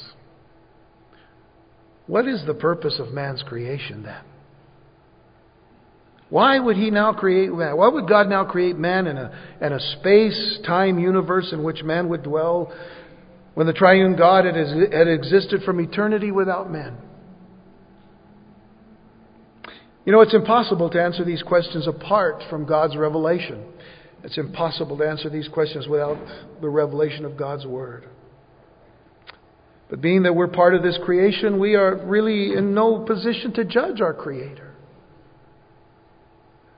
[2.07, 4.21] What is the purpose of man's creation then?
[6.29, 7.77] Why would he now create man?
[7.77, 11.83] Why would God now create man in a, in a space time universe in which
[11.83, 12.73] man would dwell
[13.55, 14.55] when the triune God had,
[15.07, 16.97] existed from eternity without men?
[20.05, 23.65] You know, it's impossible to answer these questions apart from God's revelation.
[24.23, 26.17] It's impossible to answer these questions without
[26.61, 28.07] the revelation of God's Word.
[29.89, 33.65] But being that we're part of this creation, we are really in no position to
[33.65, 34.73] judge our Creator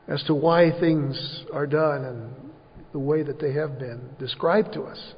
[0.08, 2.52] as to why things are done and
[2.94, 5.14] the way that they have been described to us.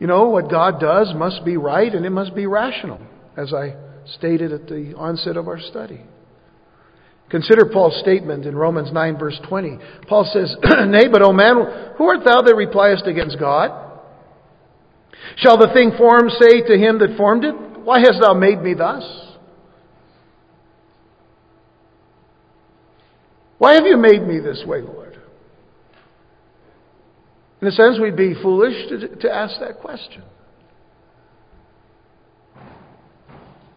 [0.00, 3.00] You know, what God does must be right and it must be rational,
[3.36, 3.76] as I
[4.16, 6.00] stated at the onset of our study.
[7.28, 9.78] Consider Paul's statement in Romans 9, verse 20.
[10.08, 10.56] Paul says,
[10.88, 13.88] Nay, but, O man, who art thou that repliest against God?
[15.36, 18.74] Shall the thing formed say to him that formed it, Why hast thou made me
[18.74, 19.04] thus?
[23.58, 25.09] Why have you made me this way, Lord?
[27.60, 30.22] In a sense, we'd be foolish to, to ask that question.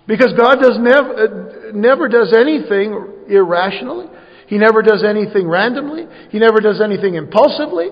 [0.08, 4.08] Because God does never, uh, never does anything irrationally.
[4.48, 6.06] He never does anything randomly.
[6.30, 7.90] He never does anything impulsively.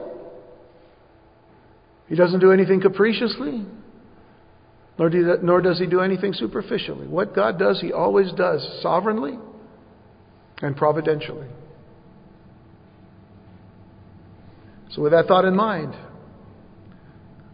[2.08, 3.66] He doesn't do anything capriciously.
[5.00, 7.08] Nor, do, nor does he do anything superficially.
[7.08, 9.40] What God does, he always does sovereignly
[10.62, 11.48] and providentially.
[14.96, 15.96] So, with that thought in mind,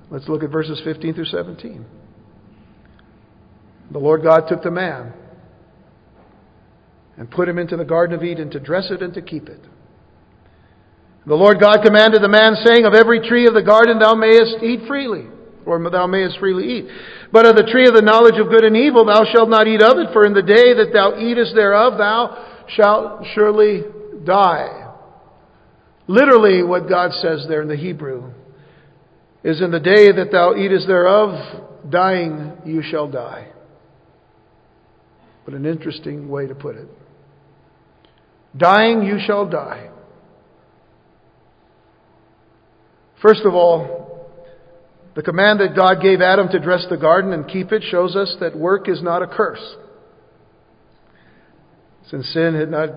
[0.09, 1.85] let's look at verses 15 through 17.
[3.91, 5.13] The Lord God took the man
[7.15, 9.61] and put him into the Garden of Eden to dress it and to keep it.
[11.27, 14.63] The Lord God commanded the man, saying, Of every tree of the garden thou mayest
[14.63, 15.27] eat freely,
[15.65, 16.85] or thou mayest freely eat.
[17.33, 19.81] But of the tree of the knowledge of good and evil thou shalt not eat
[19.81, 23.83] of it, for in the day that thou eatest thereof thou shalt surely
[24.23, 24.86] die.
[26.07, 28.31] Literally, what God says there in the Hebrew
[29.43, 33.49] is in the day that thou eatest thereof, dying you shall die.
[35.45, 36.87] But an interesting way to put it.
[38.55, 39.89] Dying you shall die.
[43.21, 44.29] First of all,
[45.15, 48.35] the command that God gave Adam to dress the garden and keep it shows us
[48.39, 49.75] that work is not a curse.
[52.09, 52.89] Since sin had not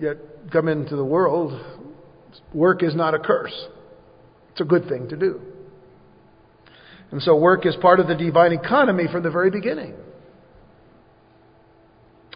[0.00, 0.16] yet
[0.52, 1.60] come into the world,
[2.52, 3.66] Work is not a curse.
[4.52, 5.40] It's a good thing to do.
[7.10, 9.94] And so work is part of the divine economy from the very beginning.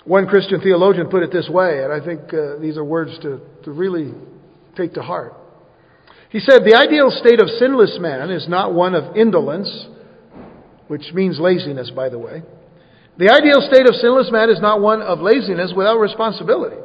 [0.05, 3.41] One Christian theologian put it this way, and I think uh, these are words to,
[3.65, 4.13] to really
[4.77, 5.35] take to heart.
[6.31, 9.87] He said, The ideal state of sinless man is not one of indolence,
[10.89, 12.43] which means laziness, by the way.
[13.19, 16.77] The ideal state of sinless man is not one of laziness without responsibility.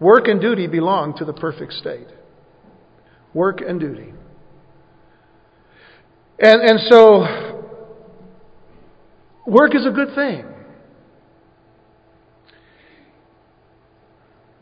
[0.00, 2.08] Work and duty belong to the perfect state
[3.34, 4.12] work and duty.
[6.38, 7.62] And, and so,
[9.46, 10.44] work is a good thing.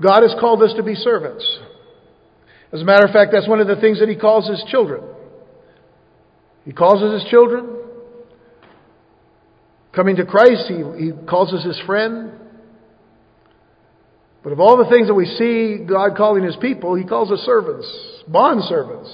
[0.01, 1.45] God has called us to be servants.
[2.73, 5.03] As a matter of fact, that's one of the things that He calls His children.
[6.65, 7.79] He calls us His children.
[9.93, 12.33] Coming to Christ, He, he calls us His friend.
[14.43, 17.41] But of all the things that we see God calling His people, He calls us
[17.41, 17.87] servants,
[18.31, 19.11] bond servants.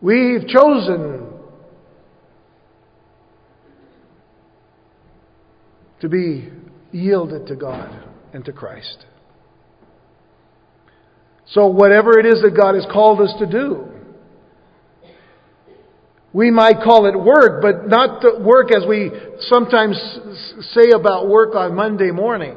[0.00, 1.28] We've chosen
[6.00, 6.50] to be
[6.90, 9.06] yielded to God and to Christ.
[11.46, 13.92] So, whatever it is that God has called us to do,
[16.32, 19.10] We might call it work, but not the work as we
[19.50, 19.96] sometimes
[20.72, 22.56] say about work on Monday morning.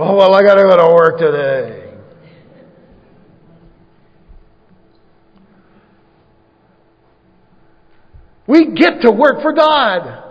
[0.00, 1.92] Oh, well, I got to go to work today.
[8.46, 10.22] We get to work for God.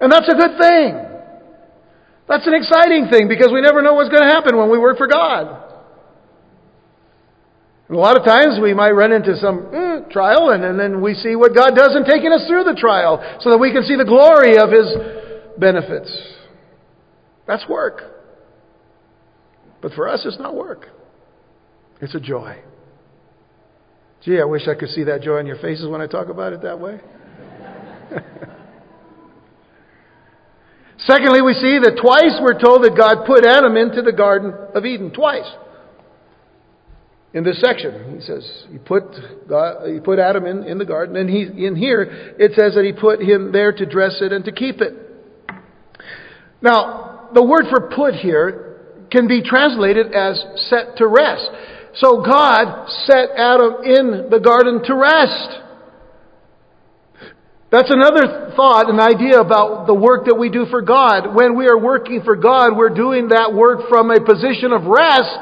[0.00, 1.04] And that's a good thing.
[2.28, 4.98] That's an exciting thing because we never know what's going to happen when we work
[4.98, 5.64] for God.
[7.88, 11.00] And a lot of times we might run into some mm, trial and, and then
[11.00, 13.82] we see what God does in taking us through the trial so that we can
[13.82, 16.36] see the glory of His benefits.
[17.44, 18.17] That's work.
[19.80, 20.86] But for us, it's not work.
[22.00, 22.58] It's a joy.
[24.24, 26.52] Gee, I wish I could see that joy on your faces when I talk about
[26.52, 27.00] it that way.
[30.98, 34.84] Secondly, we see that twice we're told that God put Adam into the Garden of
[34.84, 35.12] Eden.
[35.12, 35.48] Twice.
[37.34, 39.04] In this section, he says he put
[39.48, 42.84] God, he put Adam in, in the garden, and he in here it says that
[42.84, 44.94] he put him there to dress it and to keep it.
[46.62, 48.67] Now, the word for put here
[49.10, 51.48] can be translated as set to rest.
[51.96, 55.62] So God set Adam in the garden to rest.
[57.70, 61.34] That's another thought, an idea about the work that we do for God.
[61.34, 65.36] When we are working for God, we're doing that work from a position of rest,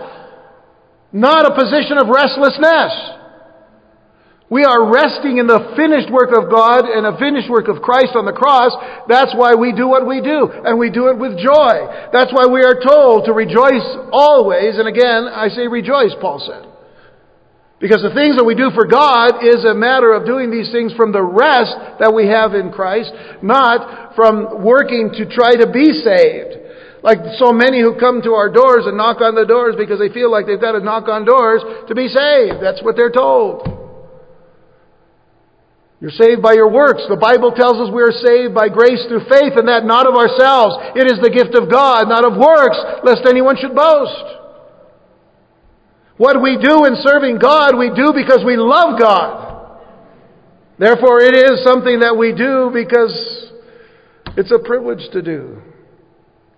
[1.12, 3.15] not a position of restlessness.
[4.46, 8.14] We are resting in the finished work of God and the finished work of Christ
[8.14, 8.70] on the cross.
[9.10, 11.74] That's why we do what we do, and we do it with joy.
[12.14, 13.82] That's why we are told to rejoice
[14.14, 16.62] always, and again, I say rejoice, Paul said.
[17.82, 20.94] Because the things that we do for God is a matter of doing these things
[20.94, 23.10] from the rest that we have in Christ,
[23.42, 26.62] not from working to try to be saved.
[27.02, 30.08] Like so many who come to our doors and knock on the doors because they
[30.08, 32.62] feel like they've got to knock on doors to be saved.
[32.62, 33.75] That's what they're told.
[36.00, 37.02] You're saved by your works.
[37.08, 40.14] The Bible tells us we are saved by grace through faith and that not of
[40.14, 40.76] ourselves.
[40.92, 44.36] It is the gift of God, not of works, lest anyone should boast.
[46.18, 49.46] What we do in serving God, we do because we love God.
[50.78, 53.52] Therefore, it is something that we do because
[54.36, 55.62] it's a privilege to do,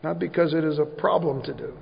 [0.03, 1.72] not because it is a problem to do.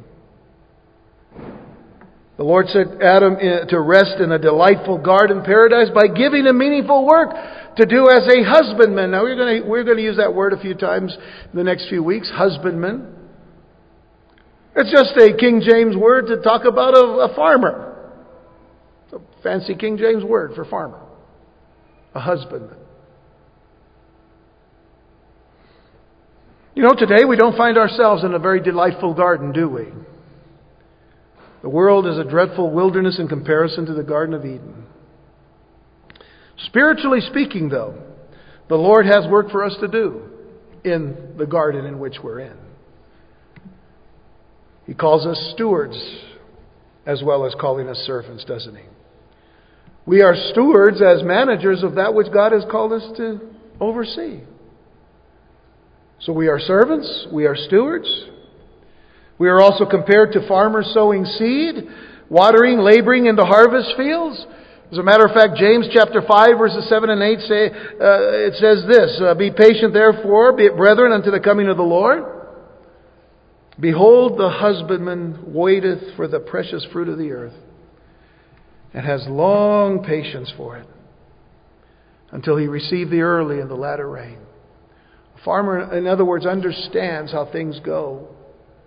[2.37, 3.37] The Lord set Adam
[3.69, 7.31] to rest in a delightful garden paradise by giving him meaningful work
[7.77, 9.13] to do as a husbandman.
[9.13, 11.17] Now, we're going to, we're going to use that word a few times
[11.51, 13.15] in the next few weeks husbandman.
[14.75, 18.13] It's just a King James word to talk about a, a farmer.
[19.05, 21.01] It's a fancy King James word for farmer.
[22.15, 22.77] A husbandman.
[26.75, 29.85] You know, today we don't find ourselves in a very delightful garden, do we?
[31.67, 34.85] The world is a dreadful wilderness in comparison to the Garden of Eden.
[36.59, 38.01] Spiritually speaking, though,
[38.69, 40.31] the Lord has work for us to do
[40.85, 42.57] in the garden in which we're in.
[44.87, 46.01] He calls us stewards
[47.05, 48.85] as well as calling us servants, doesn't he?
[50.07, 53.41] We are stewards as managers of that which God has called us to
[53.81, 54.39] oversee.
[56.21, 58.09] So we are servants, we are stewards.
[59.39, 61.89] We are also compared to farmers sowing seed,
[62.29, 64.47] watering, laboring in the harvest fields.
[64.91, 68.55] As a matter of fact, James chapter 5 verses 7 and 8 say, uh, it
[68.55, 72.23] says this, uh, Be patient therefore, be it brethren, unto the coming of the Lord.
[73.79, 77.53] Behold, the husbandman waiteth for the precious fruit of the earth,
[78.95, 80.87] and has long patience for it,
[82.31, 84.39] until he receive the early and the latter rain.
[85.39, 88.36] A farmer, in other words, understands how things go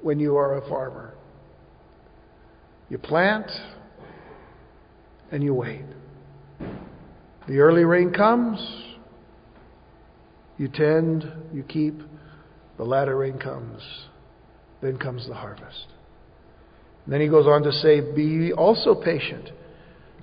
[0.02, 1.16] when you are a farmer.
[2.89, 3.52] You plant
[5.32, 5.86] and you wait.
[7.47, 8.60] The early rain comes,
[10.58, 12.00] you tend, you keep,
[12.78, 13.82] the latter rain comes
[14.82, 15.88] then comes the harvest.
[17.06, 19.50] And then he goes on to say, Be also patient.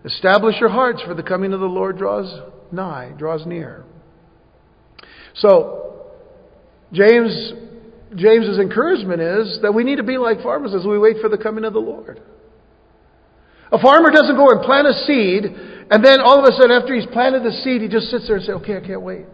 [0.05, 2.41] Establish your hearts, for the coming of the Lord draws
[2.73, 3.85] nigh, draws near.
[5.35, 6.07] So,
[6.93, 7.53] James,
[8.17, 11.39] James's encouragement is that we need to be like farmers as we wait for the
[11.39, 12.21] coming of the Lord.
[13.71, 16.95] A farmer doesn't go and plant a seed, and then all of a sudden, after
[16.95, 19.27] he's planted the seed, he just sits there and says, Okay, I can't wait.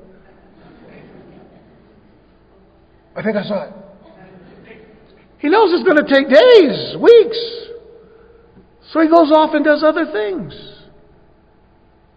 [3.14, 3.72] I think I saw it.
[5.38, 7.62] He knows it's going to take days, weeks.
[8.92, 10.54] So he goes off and does other things.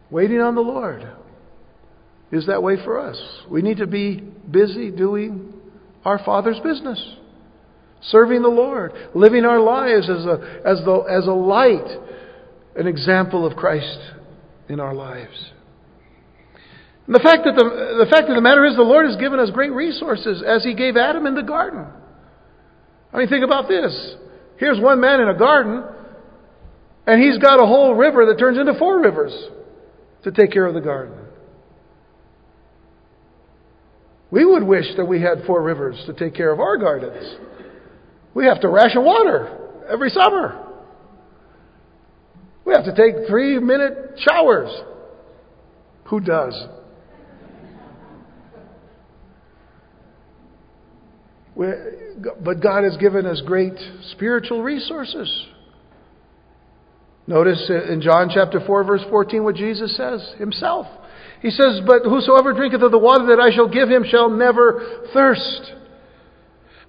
[0.10, 1.10] Waiting on the Lord
[2.32, 3.20] is that way for us.
[3.50, 5.55] We need to be busy doing
[6.06, 7.04] our Father's business,
[8.02, 11.88] serving the Lord, living our lives as a, as the, as a light,
[12.76, 14.00] an example of Christ
[14.70, 15.52] in our lives.
[17.08, 19.40] And the fact, that the, the fact of the matter is, the Lord has given
[19.40, 21.86] us great resources as He gave Adam in the garden.
[23.12, 24.16] I mean, think about this.
[24.58, 25.84] Here's one man in a garden,
[27.08, 29.34] and he's got a whole river that turns into four rivers
[30.24, 31.25] to take care of the garden.
[34.36, 37.38] We would wish that we had four rivers to take care of our gardens.
[38.34, 40.62] We have to ration water every summer.
[42.66, 44.70] We have to take three minute showers.
[46.10, 46.54] Who does?
[51.56, 53.72] but God has given us great
[54.12, 55.46] spiritual resources.
[57.26, 60.88] Notice in John chapter 4, verse 14, what Jesus says himself.
[61.46, 65.06] He says, But whosoever drinketh of the water that I shall give him shall never
[65.14, 65.74] thirst.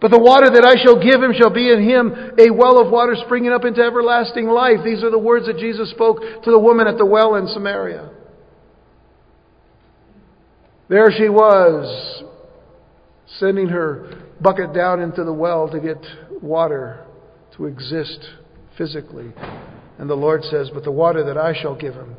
[0.01, 2.91] But the water that I shall give him shall be in him a well of
[2.91, 4.79] water springing up into everlasting life.
[4.83, 8.09] These are the words that Jesus spoke to the woman at the well in Samaria.
[10.89, 12.25] There she was,
[13.39, 16.03] sending her bucket down into the well to get
[16.41, 17.05] water
[17.59, 18.27] to exist
[18.79, 19.35] physically.
[19.99, 22.17] And the Lord says, But the water that I shall give him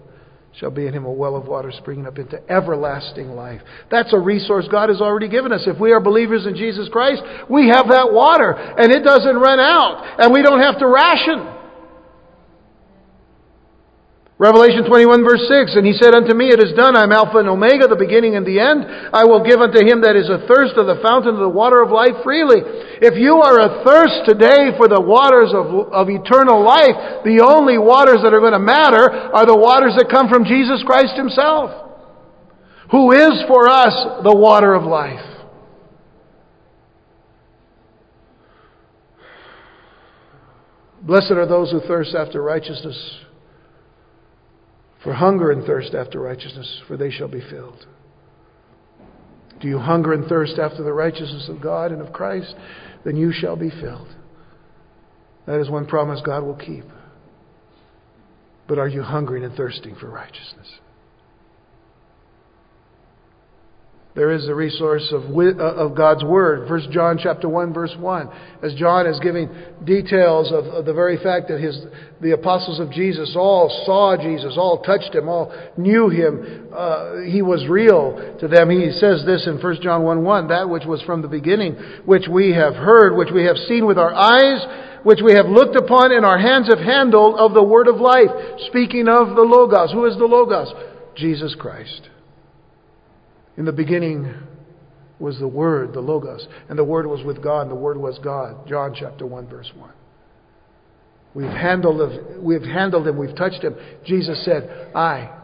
[0.60, 3.62] shall be in him a well of water springing up into everlasting life.
[3.91, 5.64] That's a resource God has already given us.
[5.68, 9.60] If we are believers in Jesus Christ, we have that water, and it doesn't run
[9.60, 11.57] out, and we don't have to ration.
[14.38, 17.41] Revelation 21 verse 6, And he said unto me, It is done, I am Alpha
[17.41, 18.85] and Omega, the beginning and the end.
[19.09, 21.89] I will give unto him that is athirst of the fountain of the water of
[21.89, 22.61] life freely.
[23.01, 28.21] If you are athirst today for the waters of, of eternal life, the only waters
[28.21, 31.73] that are going to matter are the waters that come from Jesus Christ himself,
[32.93, 35.25] who is for us the water of life.
[41.01, 43.25] Blessed are those who thirst after righteousness
[45.08, 47.88] for hunger and thirst after righteousness, for they shall be filled.
[49.62, 52.53] Do you hunger and thirst after the righteousness of God and of Christ?
[53.05, 54.14] Then you shall be filled.
[55.45, 56.84] That is one promise God will keep.
[58.68, 60.68] But are you hungering and thirsting for righteousness?
[64.18, 66.68] There is the resource of, uh, of God's Word.
[66.68, 68.30] First John chapter 1, verse 1.
[68.63, 69.47] As John is giving
[69.86, 71.80] details of, of the very fact that his,
[72.20, 76.68] the apostles of Jesus all saw Jesus, all touched him, all knew him.
[76.76, 78.72] Uh, he was real to them.
[78.72, 82.26] He says this in 1 John 1 1, that which was from the beginning, which
[82.28, 84.65] we have heard, which we have seen with our eyes,
[85.03, 88.34] which we have looked upon and our hands have handled of the Word of life.
[88.70, 89.91] Speaking of the Logos.
[89.91, 90.74] Who is the Logos?
[91.15, 92.09] Jesus Christ.
[93.58, 94.34] In the beginning
[95.20, 98.20] was the Word, the Logos, and the Word was with God, and the Word was
[98.24, 98.68] God.
[98.68, 99.91] John chapter 1, verse 1.
[101.34, 103.76] We've handled, we've handled him, we've touched him.
[104.05, 105.36] Jesus said, I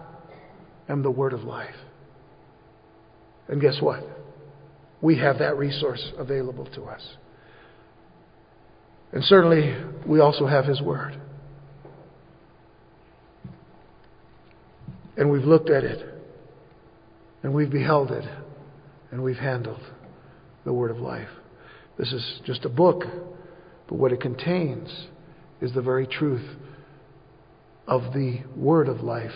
[0.87, 1.75] am the Word of life.
[3.47, 4.03] And guess what?
[5.01, 7.01] We have that resource available to us.
[9.11, 9.75] And certainly,
[10.07, 11.19] we also have His Word.
[15.17, 16.12] And we've looked at it.
[17.43, 18.25] And we've beheld it
[19.11, 19.81] and we've handled
[20.63, 21.29] the Word of life.
[21.97, 23.03] This is just a book,
[23.87, 25.07] but what it contains
[25.61, 26.57] is the very truth
[27.85, 29.31] of the Word of life,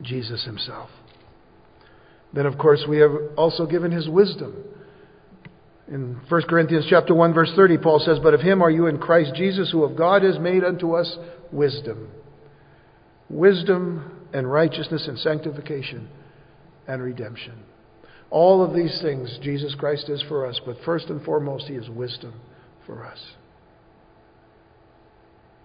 [0.00, 0.88] Jesus Himself.
[2.32, 4.64] Then, of course, we have also given His wisdom.
[5.88, 8.98] In 1 Corinthians chapter 1, verse 30, Paul says, But of him are you in
[8.98, 11.18] Christ Jesus, who of God has made unto us
[11.50, 12.08] wisdom.
[13.28, 16.08] Wisdom and righteousness and sanctification
[16.86, 17.54] and redemption.
[18.30, 21.88] All of these things Jesus Christ is for us, but first and foremost, He is
[21.88, 22.34] wisdom
[22.86, 23.18] for us.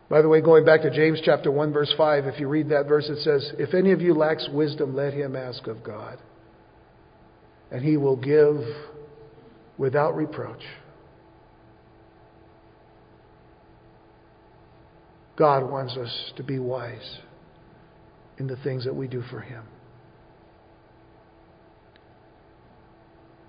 [0.09, 2.87] By the way, going back to James chapter 1, verse 5, if you read that
[2.87, 6.19] verse, it says, If any of you lacks wisdom, let him ask of God,
[7.71, 8.57] and He will give
[9.77, 10.61] without reproach.
[15.35, 17.19] God wants us to be wise
[18.37, 19.63] in the things that we do for Him.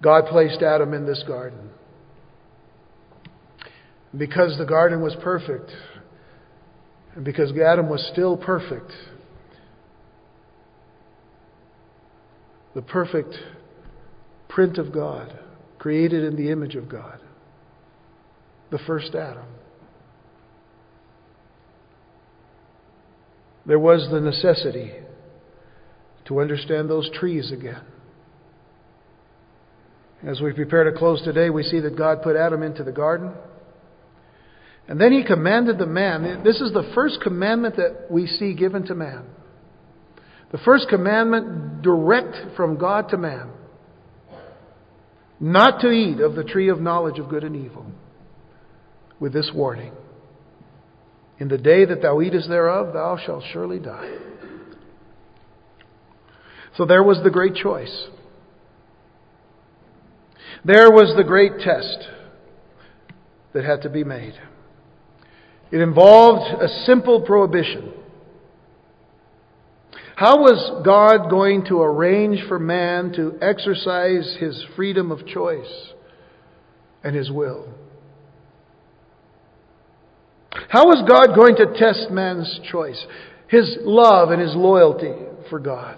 [0.02, 1.70] God placed Adam in this garden.
[4.16, 5.70] Because the garden was perfect,
[7.14, 8.92] and because Adam was still perfect,
[12.74, 13.34] the perfect
[14.48, 15.38] print of God,
[15.78, 17.20] created in the image of God,
[18.70, 19.46] the first Adam.
[23.66, 24.92] There was the necessity
[26.26, 27.82] to understand those trees again.
[30.24, 33.32] As we prepare to close today, we see that God put Adam into the garden.
[34.88, 36.42] And then he commanded the man.
[36.44, 39.24] This is the first commandment that we see given to man.
[40.52, 43.50] The first commandment direct from God to man
[45.40, 47.86] not to eat of the tree of knowledge of good and evil,
[49.20, 49.92] with this warning
[51.38, 54.16] In the day that thou eatest thereof, thou shalt surely die.
[56.76, 58.08] So there was the great choice.
[60.66, 62.08] There was the great test
[63.52, 64.34] that had to be made.
[65.70, 67.92] It involved a simple prohibition.
[70.16, 75.92] How was God going to arrange for man to exercise his freedom of choice
[77.04, 77.72] and his will?
[80.68, 83.06] How was God going to test man's choice,
[83.46, 85.14] his love and his loyalty
[85.48, 85.96] for God?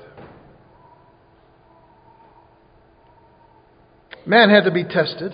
[4.28, 5.32] Man had to be tested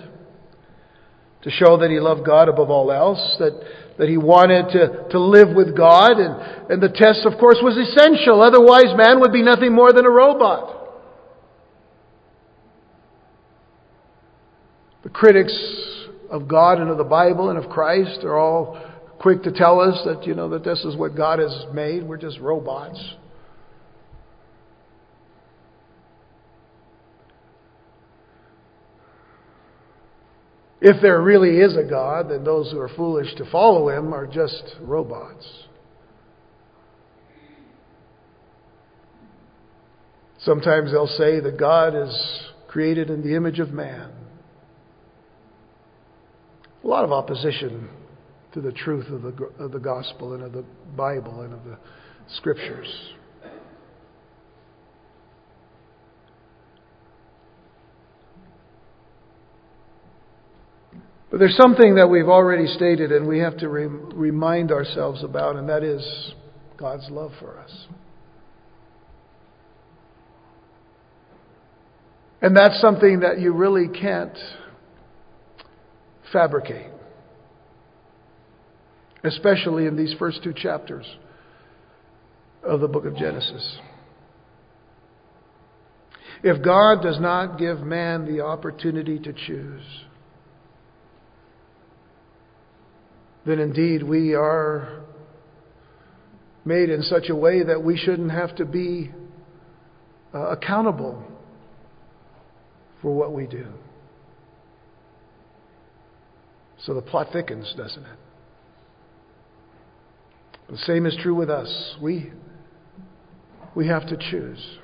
[1.42, 3.61] to show that he loved God above all else, that,
[3.99, 6.12] that he wanted to, to live with God.
[6.12, 8.40] And, and the test, of course, was essential.
[8.40, 10.92] Otherwise, man would be nothing more than a robot.
[15.03, 15.53] The critics
[16.30, 18.80] of God and of the Bible and of Christ are all
[19.18, 22.05] quick to tell us that, you know, that this is what God has made.
[22.05, 23.03] We're just robots.
[30.80, 34.26] If there really is a God, then those who are foolish to follow him are
[34.26, 35.46] just robots.
[40.40, 42.14] Sometimes they'll say that God is
[42.68, 44.10] created in the image of man.
[46.82, 47.88] A lot of opposition
[48.52, 50.64] to the truth of the, of the gospel and of the
[50.96, 51.78] Bible and of the
[52.36, 52.88] scriptures.
[61.35, 65.57] But there's something that we've already stated and we have to re- remind ourselves about,
[65.57, 66.32] and that is
[66.76, 67.89] God's love for us.
[72.41, 74.39] And that's something that you really can't
[76.32, 76.93] fabricate,
[79.24, 81.16] especially in these first two chapters
[82.62, 83.78] of the book of Genesis.
[86.45, 89.82] If God does not give man the opportunity to choose,
[93.47, 95.03] then indeed we are
[96.64, 99.11] made in such a way that we shouldn't have to be
[100.34, 101.22] uh, accountable
[103.03, 103.66] for what we do.
[106.84, 108.18] So the plot thickens, doesn't it?
[110.70, 111.97] The same is true with us.
[112.01, 112.32] We,
[113.74, 114.78] we have to choose.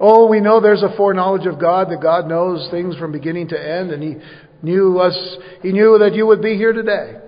[0.00, 3.60] Oh, we know there's a foreknowledge of God, that God knows things from beginning to
[3.60, 4.16] end, and He
[4.62, 7.19] knew us, He knew that you would be here today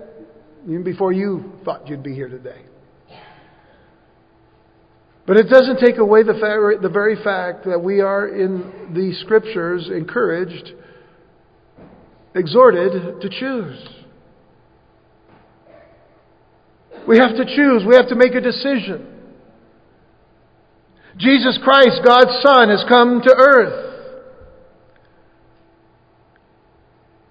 [0.63, 2.61] even before you thought you'd be here today.
[5.25, 6.33] But it doesn't take away the,
[6.81, 10.73] the very fact that we are in the scriptures encouraged,
[12.35, 13.87] exhorted to choose.
[17.07, 17.83] We have to choose.
[17.87, 19.07] We have to make a decision.
[21.17, 23.93] Jesus Christ, God's Son, has come to earth.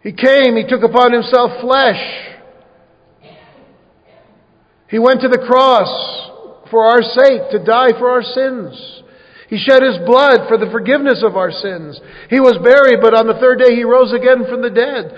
[0.03, 2.32] He came, He took upon Himself flesh.
[4.93, 5.89] He went to the cross
[6.71, 9.03] for our sake to die for our sins.
[9.49, 11.99] He shed his blood for the forgiveness of our sins.
[12.29, 15.17] He was buried, but on the third day he rose again from the dead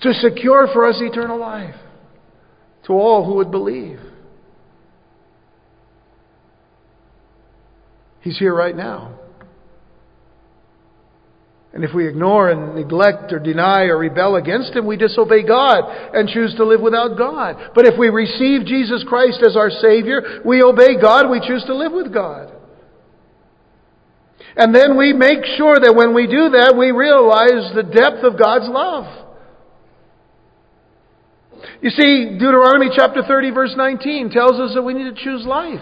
[0.00, 1.76] to secure for us eternal life
[2.86, 4.00] to all who would believe.
[8.22, 9.20] He's here right now.
[11.74, 15.84] And if we ignore and neglect or deny or rebel against Him, we disobey God
[16.12, 17.70] and choose to live without God.
[17.74, 21.74] But if we receive Jesus Christ as our Savior, we obey God, we choose to
[21.74, 22.52] live with God.
[24.54, 28.38] And then we make sure that when we do that, we realize the depth of
[28.38, 29.22] God's love.
[31.80, 35.80] You see, Deuteronomy chapter 30, verse 19 tells us that we need to choose life.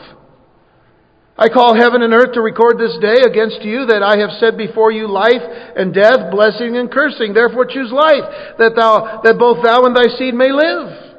[1.40, 4.58] I call heaven and earth to record this day against you that I have set
[4.58, 7.32] before you life and death, blessing and cursing.
[7.32, 11.16] Therefore choose life, that thou, that both thou and thy seed may live.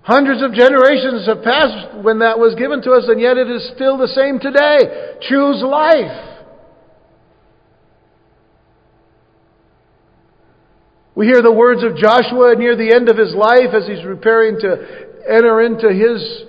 [0.00, 3.70] Hundreds of generations have passed when that was given to us, and yet it is
[3.76, 5.20] still the same today.
[5.28, 6.33] Choose life.
[11.14, 14.58] We hear the words of Joshua near the end of his life as he's preparing
[14.60, 14.70] to
[15.28, 16.44] enter into his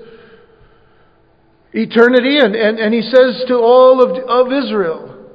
[1.72, 5.28] eternity, and, and, and he says to all of, of Israel,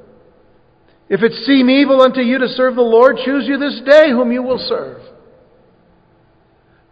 [1.08, 4.32] If it seem evil unto you to serve the Lord, choose you this day whom
[4.32, 5.02] you will serve.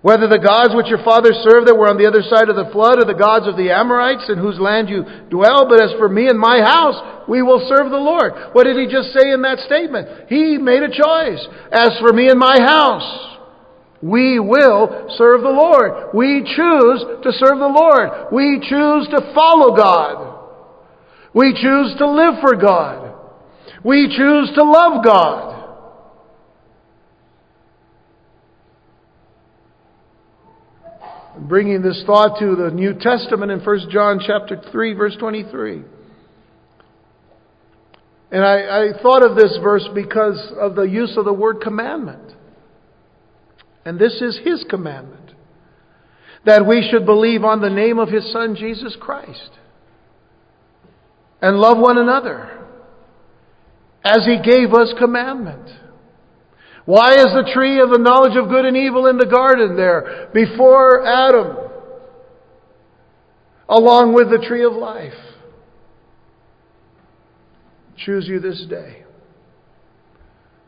[0.00, 2.70] Whether the gods which your fathers served that were on the other side of the
[2.70, 6.08] flood are the gods of the Amorites in whose land you dwell, but as for
[6.08, 8.54] me and my house, we will serve the Lord.
[8.54, 10.30] What did he just say in that statement?
[10.30, 11.42] He made a choice.
[11.74, 13.42] As for me and my house,
[14.00, 16.14] we will serve the Lord.
[16.14, 18.30] We choose to serve the Lord.
[18.30, 20.38] We choose to follow God.
[21.34, 23.14] We choose to live for God.
[23.82, 25.57] We choose to love God.
[31.40, 35.82] Bringing this thought to the New Testament in 1 John chapter 3 verse 23.
[38.30, 42.34] And I, I thought of this verse because of the use of the word commandment.
[43.84, 45.32] And this is His commandment.
[46.44, 49.50] That we should believe on the name of His Son Jesus Christ.
[51.40, 52.66] And love one another.
[54.04, 55.70] As He gave us commandment.
[56.88, 60.30] Why is the tree of the knowledge of good and evil in the garden there
[60.32, 61.54] before Adam?
[63.68, 65.12] Along with the tree of life.
[67.98, 69.02] Choose you this day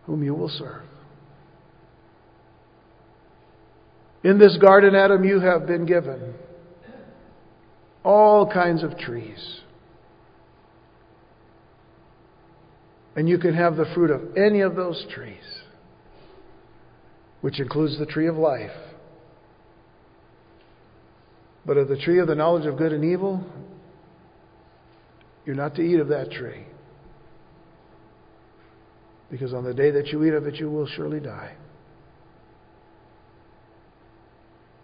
[0.05, 0.83] whom you will serve.
[4.23, 6.35] In this garden, Adam, you have been given
[8.05, 9.61] all kinds of trees.
[13.17, 15.60] And you can have the fruit of any of those trees
[17.41, 18.71] which includes the tree of life.
[21.65, 23.45] But of the tree of the knowledge of good and evil,
[25.45, 26.65] you're not to eat of that tree.
[29.31, 31.55] Because on the day that you eat of it, you will surely die.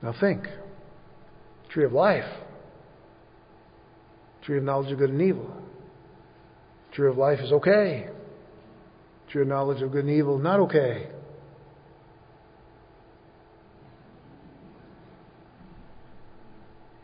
[0.03, 0.47] Now think
[1.71, 2.25] tree of life,
[4.45, 5.51] tree of knowledge of good and evil.
[6.93, 8.09] Tree of life is okay.
[9.31, 11.09] Tree of knowledge of good and evil, not okay.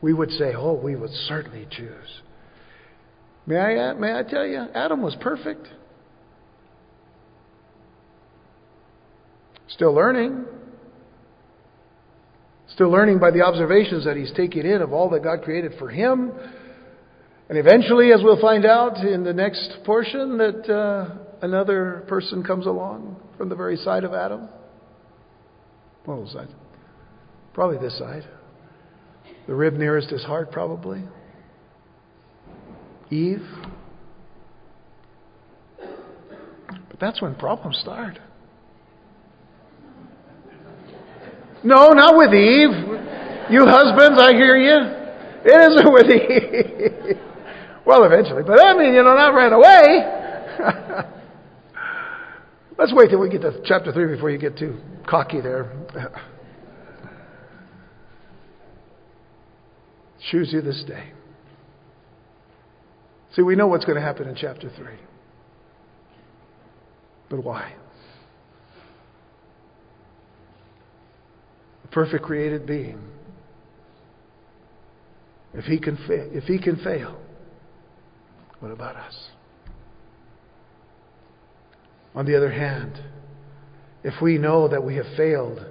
[0.03, 2.20] We would say, oh, we would certainly choose.
[3.46, 5.66] May I, may I tell you, Adam was perfect.
[9.68, 10.44] Still learning.
[12.68, 15.88] Still learning by the observations that he's taking in of all that God created for
[15.88, 16.32] him.
[17.48, 22.66] And eventually, as we'll find out in the next portion, that uh, another person comes
[22.66, 24.48] along from the very side of Adam.
[26.07, 26.50] Of those sides.
[27.53, 28.26] Probably this side.
[29.47, 31.03] The rib nearest his heart, probably.
[33.11, 33.47] Eve.
[35.79, 38.18] But that's when problems start.
[41.64, 42.70] No, not with Eve.
[43.51, 45.03] You husbands, I hear you.
[45.45, 47.18] It isn't with Eve.
[47.85, 48.43] well, eventually.
[48.43, 50.20] But I mean, you know, not right away.
[52.79, 55.70] Let's wait till we get to chapter 3 before you get too cocky there.
[60.31, 61.12] Choose you this day.
[63.35, 64.87] See, we know what's going to happen in chapter 3.
[67.31, 67.75] But why?
[71.85, 73.01] A perfect created being.
[75.55, 77.18] If he can fa- if he can fail,
[78.61, 79.29] what about us?
[82.14, 83.03] On the other hand,
[84.05, 85.64] if we know that we have failed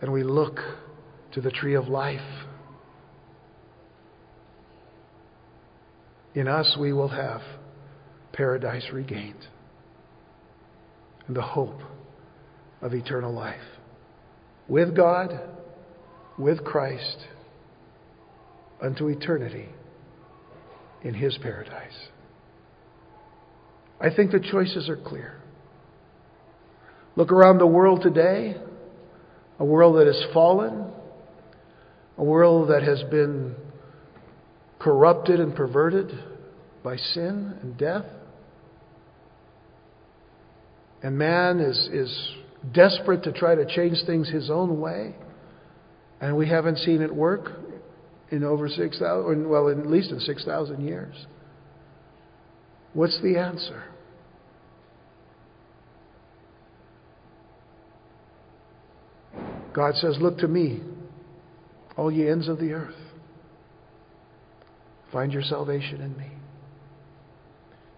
[0.00, 0.60] and we look
[1.32, 2.20] to the tree of life,
[6.38, 7.40] In us, we will have
[8.32, 9.44] paradise regained
[11.26, 11.80] and the hope
[12.80, 13.56] of eternal life
[14.68, 15.40] with God,
[16.38, 17.16] with Christ,
[18.80, 19.68] unto eternity
[21.02, 22.06] in His paradise.
[24.00, 25.40] I think the choices are clear.
[27.16, 28.54] Look around the world today,
[29.58, 30.86] a world that has fallen,
[32.16, 33.56] a world that has been
[34.78, 36.12] corrupted and perverted
[36.82, 38.04] by sin and death.
[41.02, 42.34] And man is, is
[42.72, 45.14] desperate to try to change things his own way.
[46.20, 47.52] And we haven't seen it work
[48.30, 51.14] in over 6,000, well, at least in 6,000 years.
[52.92, 53.84] What's the answer?
[59.72, 60.80] God says, Look to me,
[61.96, 62.96] all ye ends of the earth.
[65.12, 66.30] Find your salvation in me.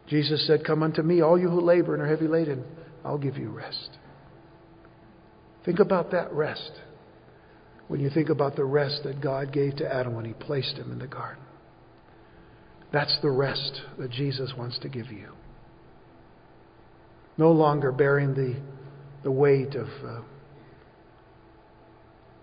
[0.09, 2.65] Jesus said, Come unto me, all you who labor and are heavy laden,
[3.05, 3.99] I'll give you rest.
[5.65, 6.73] Think about that rest
[7.89, 10.93] when you think about the rest that God gave to Adam when he placed him
[10.93, 11.43] in the garden.
[12.93, 15.33] That's the rest that Jesus wants to give you.
[17.37, 18.57] No longer bearing the,
[19.23, 20.21] the weight of uh,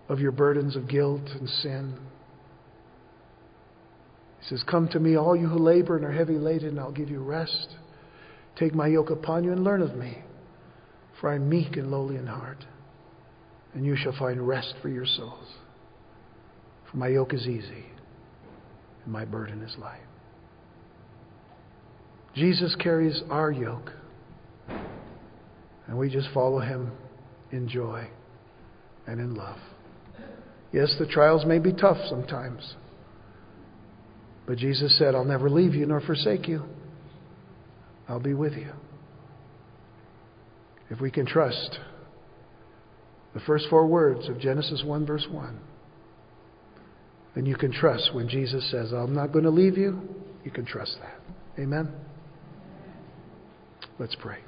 [0.10, 1.98] of your burdens of guilt and sin.
[4.50, 7.10] Says, Come to me, all you who labor and are heavy laden, and I'll give
[7.10, 7.76] you rest.
[8.58, 10.20] Take my yoke upon you and learn of me,
[11.20, 12.64] for I am meek and lowly in heart,
[13.74, 15.48] and you shall find rest for your souls.
[16.90, 17.86] For my yoke is easy,
[19.04, 20.02] and my burden is light.
[22.34, 23.92] Jesus carries our yoke,
[25.88, 26.92] and we just follow him
[27.52, 28.08] in joy
[29.08, 29.58] and in love.
[30.72, 32.76] Yes, the trials may be tough sometimes.
[34.48, 36.64] But Jesus said, I'll never leave you nor forsake you.
[38.08, 38.72] I'll be with you.
[40.90, 41.78] If we can trust
[43.34, 45.60] the first four words of Genesis 1, verse 1,
[47.36, 50.02] then you can trust when Jesus says, I'm not going to leave you.
[50.46, 51.62] You can trust that.
[51.62, 51.92] Amen?
[54.00, 54.47] Let's pray.